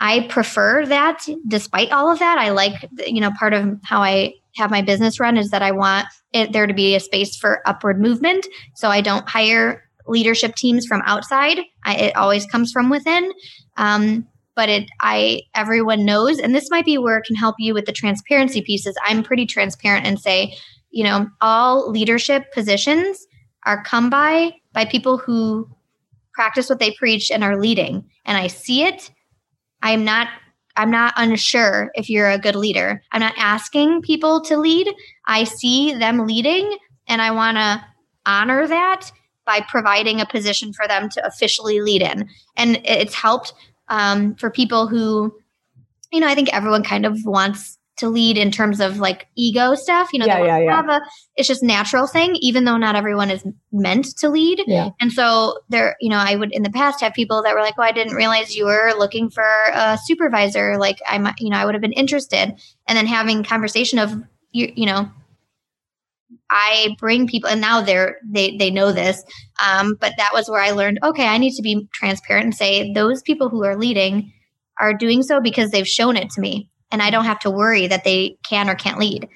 I 0.01 0.27
prefer 0.27 0.85
that 0.87 1.25
despite 1.47 1.91
all 1.91 2.11
of 2.11 2.19
that. 2.19 2.39
I 2.39 2.49
like, 2.49 2.89
you 3.05 3.21
know, 3.21 3.31
part 3.39 3.53
of 3.53 3.79
how 3.83 4.01
I 4.01 4.33
have 4.57 4.71
my 4.71 4.81
business 4.81 5.19
run 5.19 5.37
is 5.37 5.51
that 5.51 5.61
I 5.61 5.71
want 5.71 6.07
it, 6.33 6.51
there 6.51 6.65
to 6.65 6.73
be 6.73 6.95
a 6.95 6.99
space 6.99 7.37
for 7.37 7.61
upward 7.67 8.01
movement. 8.01 8.47
So 8.75 8.89
I 8.89 9.01
don't 9.01 9.29
hire 9.29 9.83
leadership 10.07 10.55
teams 10.55 10.87
from 10.87 11.03
outside. 11.05 11.59
I, 11.85 11.95
it 11.95 12.15
always 12.15 12.47
comes 12.47 12.71
from 12.71 12.89
within. 12.89 13.31
Um, 13.77 14.27
but 14.55 14.69
it, 14.69 14.89
I, 15.01 15.41
everyone 15.53 16.03
knows, 16.03 16.39
and 16.39 16.53
this 16.53 16.69
might 16.71 16.83
be 16.83 16.97
where 16.97 17.17
it 17.17 17.25
can 17.25 17.35
help 17.35 17.55
you 17.59 17.73
with 17.73 17.85
the 17.85 17.93
transparency 17.93 18.61
pieces. 18.61 18.97
I'm 19.05 19.23
pretty 19.23 19.45
transparent 19.45 20.05
and 20.05 20.19
say, 20.19 20.57
you 20.89 21.03
know, 21.03 21.27
all 21.39 21.89
leadership 21.89 22.51
positions 22.53 23.25
are 23.65 23.83
come 23.83 24.09
by 24.09 24.51
by 24.73 24.85
people 24.85 25.19
who 25.19 25.69
practice 26.33 26.69
what 26.69 26.79
they 26.79 26.91
preach 26.91 27.29
and 27.29 27.43
are 27.43 27.59
leading. 27.59 28.09
And 28.25 28.37
I 28.37 28.47
see 28.47 28.83
it. 28.83 29.11
I'm 29.81 30.03
not 30.03 30.27
I'm 30.77 30.89
not 30.89 31.13
unsure 31.17 31.91
if 31.95 32.09
you're 32.09 32.29
a 32.29 32.39
good 32.39 32.55
leader. 32.55 33.03
I'm 33.11 33.19
not 33.19 33.33
asking 33.37 34.03
people 34.03 34.39
to 34.41 34.57
lead. 34.57 34.87
I 35.27 35.43
see 35.43 35.93
them 35.93 36.25
leading 36.25 36.77
and 37.07 37.21
I 37.21 37.31
want 37.31 37.57
to 37.57 37.85
honor 38.25 38.67
that 38.67 39.11
by 39.45 39.61
providing 39.69 40.21
a 40.21 40.25
position 40.25 40.71
for 40.71 40.87
them 40.87 41.09
to 41.09 41.25
officially 41.25 41.81
lead 41.81 42.01
in. 42.01 42.29
And 42.55 42.79
it's 42.85 43.13
helped 43.13 43.53
um, 43.89 44.35
for 44.35 44.49
people 44.49 44.87
who, 44.87 45.35
you 46.11 46.19
know, 46.19 46.27
I 46.27 46.35
think 46.35 46.53
everyone 46.53 46.83
kind 46.83 47.05
of 47.05 47.19
wants 47.25 47.77
to 48.01 48.09
lead 48.09 48.37
in 48.37 48.51
terms 48.51 48.79
of 48.79 48.97
like 48.97 49.27
ego 49.35 49.75
stuff. 49.75 50.09
You 50.11 50.19
know, 50.19 50.25
yeah, 50.25 50.43
yeah, 50.43 50.59
yeah. 50.59 50.97
A, 50.97 51.01
it's 51.35 51.47
just 51.47 51.63
natural 51.63 52.07
thing, 52.07 52.35
even 52.41 52.65
though 52.65 52.77
not 52.77 52.95
everyone 52.95 53.29
is 53.29 53.45
meant 53.71 54.17
to 54.17 54.29
lead. 54.29 54.63
Yeah. 54.67 54.89
And 54.99 55.11
so 55.11 55.59
there, 55.69 55.95
you 56.01 56.09
know, 56.09 56.17
I 56.17 56.35
would 56.35 56.51
in 56.51 56.63
the 56.63 56.71
past 56.71 57.01
have 57.01 57.13
people 57.13 57.43
that 57.43 57.55
were 57.55 57.61
like, 57.61 57.75
"Oh, 57.77 57.83
I 57.83 57.91
didn't 57.91 58.15
realize 58.15 58.55
you 58.55 58.65
were 58.65 58.93
looking 58.97 59.29
for 59.29 59.45
a 59.73 59.97
supervisor." 60.03 60.77
Like 60.77 60.99
I 61.07 61.19
might, 61.19 61.35
you 61.39 61.49
know, 61.49 61.57
I 61.57 61.65
would 61.65 61.75
have 61.75 61.81
been 61.81 61.93
interested. 61.93 62.59
And 62.87 62.97
then 62.97 63.05
having 63.05 63.43
conversation 63.43 63.99
of 63.99 64.13
you, 64.51 64.73
you 64.75 64.87
know, 64.87 65.09
I 66.49 66.95
bring 66.99 67.27
people, 67.27 67.49
and 67.49 67.61
now 67.61 67.81
they're 67.81 68.17
they 68.27 68.57
they 68.57 68.71
know 68.71 68.91
this. 68.91 69.23
Um, 69.63 69.95
but 70.01 70.13
that 70.17 70.31
was 70.33 70.49
where 70.49 70.61
I 70.61 70.71
learned. 70.71 70.99
Okay, 71.03 71.27
I 71.27 71.37
need 71.37 71.55
to 71.55 71.61
be 71.61 71.87
transparent 71.93 72.45
and 72.45 72.55
say 72.55 72.91
those 72.93 73.21
people 73.21 73.49
who 73.49 73.63
are 73.63 73.77
leading 73.77 74.33
are 74.79 74.93
doing 74.95 75.21
so 75.21 75.39
because 75.39 75.69
they've 75.69 75.87
shown 75.87 76.17
it 76.17 76.31
to 76.31 76.41
me 76.41 76.70
and 76.91 77.01
I 77.01 77.09
don't 77.09 77.25
have 77.25 77.39
to 77.39 77.51
worry 77.51 77.87
that 77.87 78.03
they 78.03 78.37
can 78.47 78.69
or 78.69 78.75
can't 78.75 78.99
lead. 78.99 79.27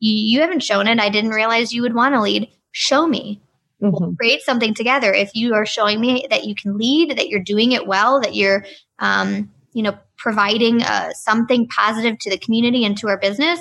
You, 0.00 0.12
you 0.12 0.40
haven't 0.40 0.62
shown 0.62 0.88
it. 0.88 0.98
I 0.98 1.08
didn't 1.08 1.30
realize 1.30 1.72
you 1.72 1.82
would 1.82 1.94
want 1.94 2.14
to 2.14 2.20
lead. 2.20 2.48
Show 2.72 3.06
me. 3.06 3.40
Mm-hmm. 3.82 3.90
We'll 3.90 4.14
create 4.16 4.42
something 4.42 4.74
together. 4.74 5.12
If 5.12 5.30
you 5.34 5.54
are 5.54 5.66
showing 5.66 6.00
me 6.00 6.26
that 6.30 6.44
you 6.44 6.54
can 6.54 6.76
lead, 6.76 7.16
that 7.18 7.28
you're 7.28 7.40
doing 7.40 7.72
it 7.72 7.86
well, 7.86 8.20
that 8.20 8.34
you're, 8.34 8.64
um, 8.98 9.50
you 9.72 9.82
know, 9.82 9.98
providing 10.16 10.82
uh, 10.82 11.10
something 11.12 11.68
positive 11.68 12.18
to 12.20 12.30
the 12.30 12.38
community 12.38 12.84
and 12.84 12.96
to 12.98 13.08
our 13.08 13.18
business, 13.18 13.60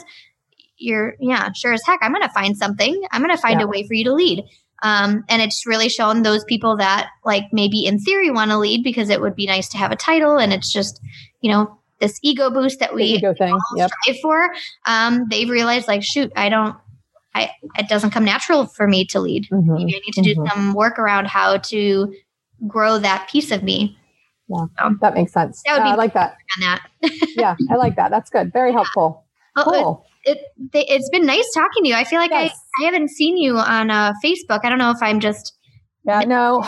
you're, 0.78 1.16
yeah, 1.20 1.52
sure 1.54 1.74
as 1.74 1.84
heck, 1.86 2.00
I'm 2.02 2.12
going 2.12 2.24
to 2.24 2.30
find 2.30 2.58
something. 2.58 3.04
I'm 3.12 3.22
going 3.22 3.36
to 3.36 3.42
find 3.42 3.60
Yeah. 3.60 3.66
a 3.66 3.70
way 3.70 3.86
for 3.88 3.94
you 3.94 4.06
to 4.06 4.14
lead. 4.14 4.44
Um, 4.84 5.24
and 5.30 5.42
it's 5.42 5.66
really 5.66 5.90
shown 5.90 6.22
those 6.24 6.44
people 6.44 6.78
that, 6.78 7.10
like, 7.24 7.46
maybe 7.52 7.86
in 7.86 8.00
theory 8.00 8.30
want 8.30 8.52
to 8.52 8.58
lead 8.58 8.84
because 8.84 9.10
it 9.10 9.22
would 9.22 9.36
be 9.36 9.48
nice 9.48 9.70
to 9.70 9.78
have 9.78 9.92
a 9.92 9.96
title. 9.96 10.38
And 10.38 10.54
it's 10.54 10.72
just, 10.72 11.02
you 11.42 11.52
know, 11.52 11.80
this 12.00 12.20
ego 12.24 12.50
boost 12.50 12.80
that 12.80 12.94
we 12.94 13.04
ego 13.04 13.34
thing. 13.38 13.58
Yep. 13.76 13.92
strive 14.04 14.18
for. 14.22 14.50
Um, 14.86 15.26
they've 15.30 15.50
realized, 15.50 15.88
like, 15.88 16.04
shoot, 16.04 16.32
I 16.36 16.50
don't, 16.50 16.76
I, 17.34 17.52
it 17.78 17.88
doesn't 17.90 18.12
come 18.12 18.26
natural 18.26 18.66
for 18.68 18.88
me 18.88 19.06
to 19.08 19.20
lead. 19.20 19.48
Mhm. 19.52 19.66
Maybe 19.78 19.96
I 19.96 20.00
need 20.00 20.14
to 20.14 20.22
do 20.22 20.36
Mhm. 20.36 20.50
some 20.52 20.74
work 20.74 20.98
around 21.00 21.28
how 21.28 21.58
to 21.58 22.14
grow 22.68 22.98
that 23.00 23.30
piece 23.30 23.52
of 23.52 23.64
me. 23.64 23.98
Yeah. 24.48 24.66
That 25.02 25.14
makes 25.16 25.34
sense. 25.34 25.62
That 25.66 25.78
would 25.78 25.84
be- 25.84 25.90
I 25.90 25.96
like 25.96 26.14
that. 26.14 26.38
On 26.58 26.62
that. 26.62 26.82
Yeah, 27.36 27.56
I 27.70 27.76
like 27.76 27.96
that. 27.98 28.12
That's 28.12 28.30
good. 28.30 28.52
Very 28.54 28.72
helpful. 28.72 29.24
It- 29.58 29.64
Cool. 29.64 30.06
it, 30.26 30.40
they, 30.74 30.86
it's 30.86 31.10
been 31.10 31.26
nice 31.26 31.50
talking 31.54 31.84
to 31.84 31.90
you. 31.90 31.96
I 31.96 32.04
feel 32.04 32.20
like 32.20 32.32
Yes. 32.32 32.52
I, 32.80 32.84
I 32.84 32.86
haven't 32.86 33.10
seen 33.10 33.38
you 33.38 33.56
on 33.58 33.90
uh, 33.90 34.12
Facebook. 34.24 34.60
I 34.64 34.70
don't 34.70 34.78
know 34.80 34.92
if 34.92 34.98
I'm 35.02 35.20
just 35.22 35.54
Yeah, 36.06 36.20
no, 36.22 36.64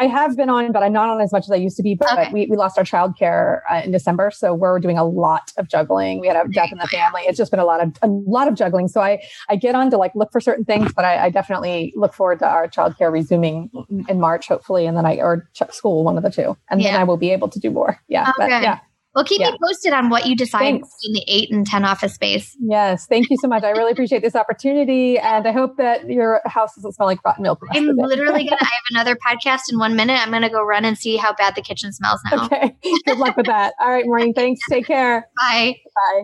I 0.00 0.06
have 0.06 0.36
been 0.36 0.50
on, 0.50 0.70
but 0.72 0.82
I'm 0.82 0.92
not 0.92 1.08
on 1.08 1.20
as 1.20 1.32
much 1.32 1.44
as 1.44 1.50
I 1.50 1.56
used 1.56 1.76
to 1.78 1.82
be. 1.82 1.94
But 1.94 2.12
Okay. 2.12 2.30
we, 2.32 2.46
we 2.46 2.56
lost 2.56 2.76
our 2.76 2.84
childcare 2.84 3.60
uh, 3.70 3.80
in 3.84 3.90
December, 3.90 4.30
so 4.30 4.52
we're 4.52 4.78
doing 4.80 4.98
a 4.98 5.04
lot 5.04 5.50
of 5.56 5.66
juggling. 5.68 6.20
We 6.20 6.26
had 6.26 6.36
a 6.36 6.46
death 6.48 6.72
in 6.72 6.78
the 6.78 6.86
family. 6.86 7.22
It's 7.24 7.38
just 7.38 7.50
been 7.50 7.60
a 7.60 7.64
lot 7.64 7.82
of 7.82 7.92
a 8.02 8.06
lot 8.08 8.48
of 8.48 8.54
juggling. 8.54 8.88
So 8.88 9.00
I 9.00 9.22
I 9.48 9.56
get 9.56 9.74
on 9.74 9.90
to 9.92 9.96
like 9.96 10.14
look 10.14 10.30
for 10.30 10.40
certain 10.40 10.64
things, 10.64 10.92
but 10.92 11.04
I, 11.06 11.26
I 11.26 11.30
definitely 11.30 11.92
look 11.96 12.12
forward 12.12 12.38
to 12.40 12.46
our 12.46 12.68
childcare 12.68 13.10
resuming 13.10 13.70
in 14.08 14.20
March, 14.20 14.46
hopefully, 14.48 14.86
and 14.86 14.96
then 14.96 15.06
I 15.06 15.16
or 15.16 15.48
ch- 15.54 15.72
school, 15.72 16.04
one 16.04 16.16
of 16.18 16.22
the 16.22 16.30
two, 16.30 16.56
and 16.70 16.80
then 16.82 16.94
I 17.00 17.04
will 17.04 17.16
be 17.16 17.30
able 17.30 17.48
to 17.48 17.58
do 17.58 17.70
more. 17.70 17.98
Yeah, 18.08 18.26
Oh, 18.28 18.32
but 18.36 18.48
yeah, 18.50 18.78
well. 19.16 19.24
Keep 19.24 19.40
Yeah. 19.40 19.50
me 19.50 19.58
posted 19.60 19.92
on 19.92 20.08
what 20.10 20.26
you 20.26 20.36
decide 20.36 20.60
Thanks. 20.60 20.88
in 21.04 21.12
the 21.14 21.24
eight 21.26 21.50
and 21.50 21.66
ten 21.66 21.84
office 21.84 22.14
space. 22.14 22.56
yes. 22.60 23.06
Thank 23.08 23.28
you 23.30 23.36
so 23.40 23.48
much. 23.48 23.64
I 23.64 23.70
really 23.70 23.90
appreciate 23.90 24.22
this 24.22 24.36
opportunity, 24.36 25.18
and 25.18 25.48
I 25.48 25.50
hope 25.52 25.76
that 25.78 26.08
your 26.08 26.40
house 26.46 26.74
doesn't 26.76 26.92
smell 26.92 27.08
like 27.08 27.18
rotten 27.24 27.42
milk. 27.42 27.58
I'm 27.72 27.88
of 27.88 27.96
the 27.96 28.02
day. 28.02 28.08
literally 28.08 28.44
gonna. 28.44 28.58
I 28.60 28.64
have 28.64 28.82
another 28.90 29.16
podcast 29.16 29.62
in 29.72 29.78
one 29.80 29.96
minute. 29.96 30.20
I'm 30.24 30.30
gonna 30.30 30.48
go 30.50 30.62
run 30.62 30.84
and 30.84 30.96
see 30.96 31.16
how 31.16 31.34
bad 31.34 31.54
the 31.56 31.62
kitchen 31.62 31.92
smells 31.92 32.20
now. 32.30 32.44
Okay. 32.44 32.76
Good 33.06 33.18
luck 33.18 33.36
with 33.36 33.46
that. 33.46 33.74
All 33.80 33.88
right, 33.90 34.04
Maureen. 34.06 34.32
Thanks. 34.34 34.60
Take 34.70 34.86
care. 34.86 35.28
Bye. 35.40 35.76
Bye. 35.94 36.22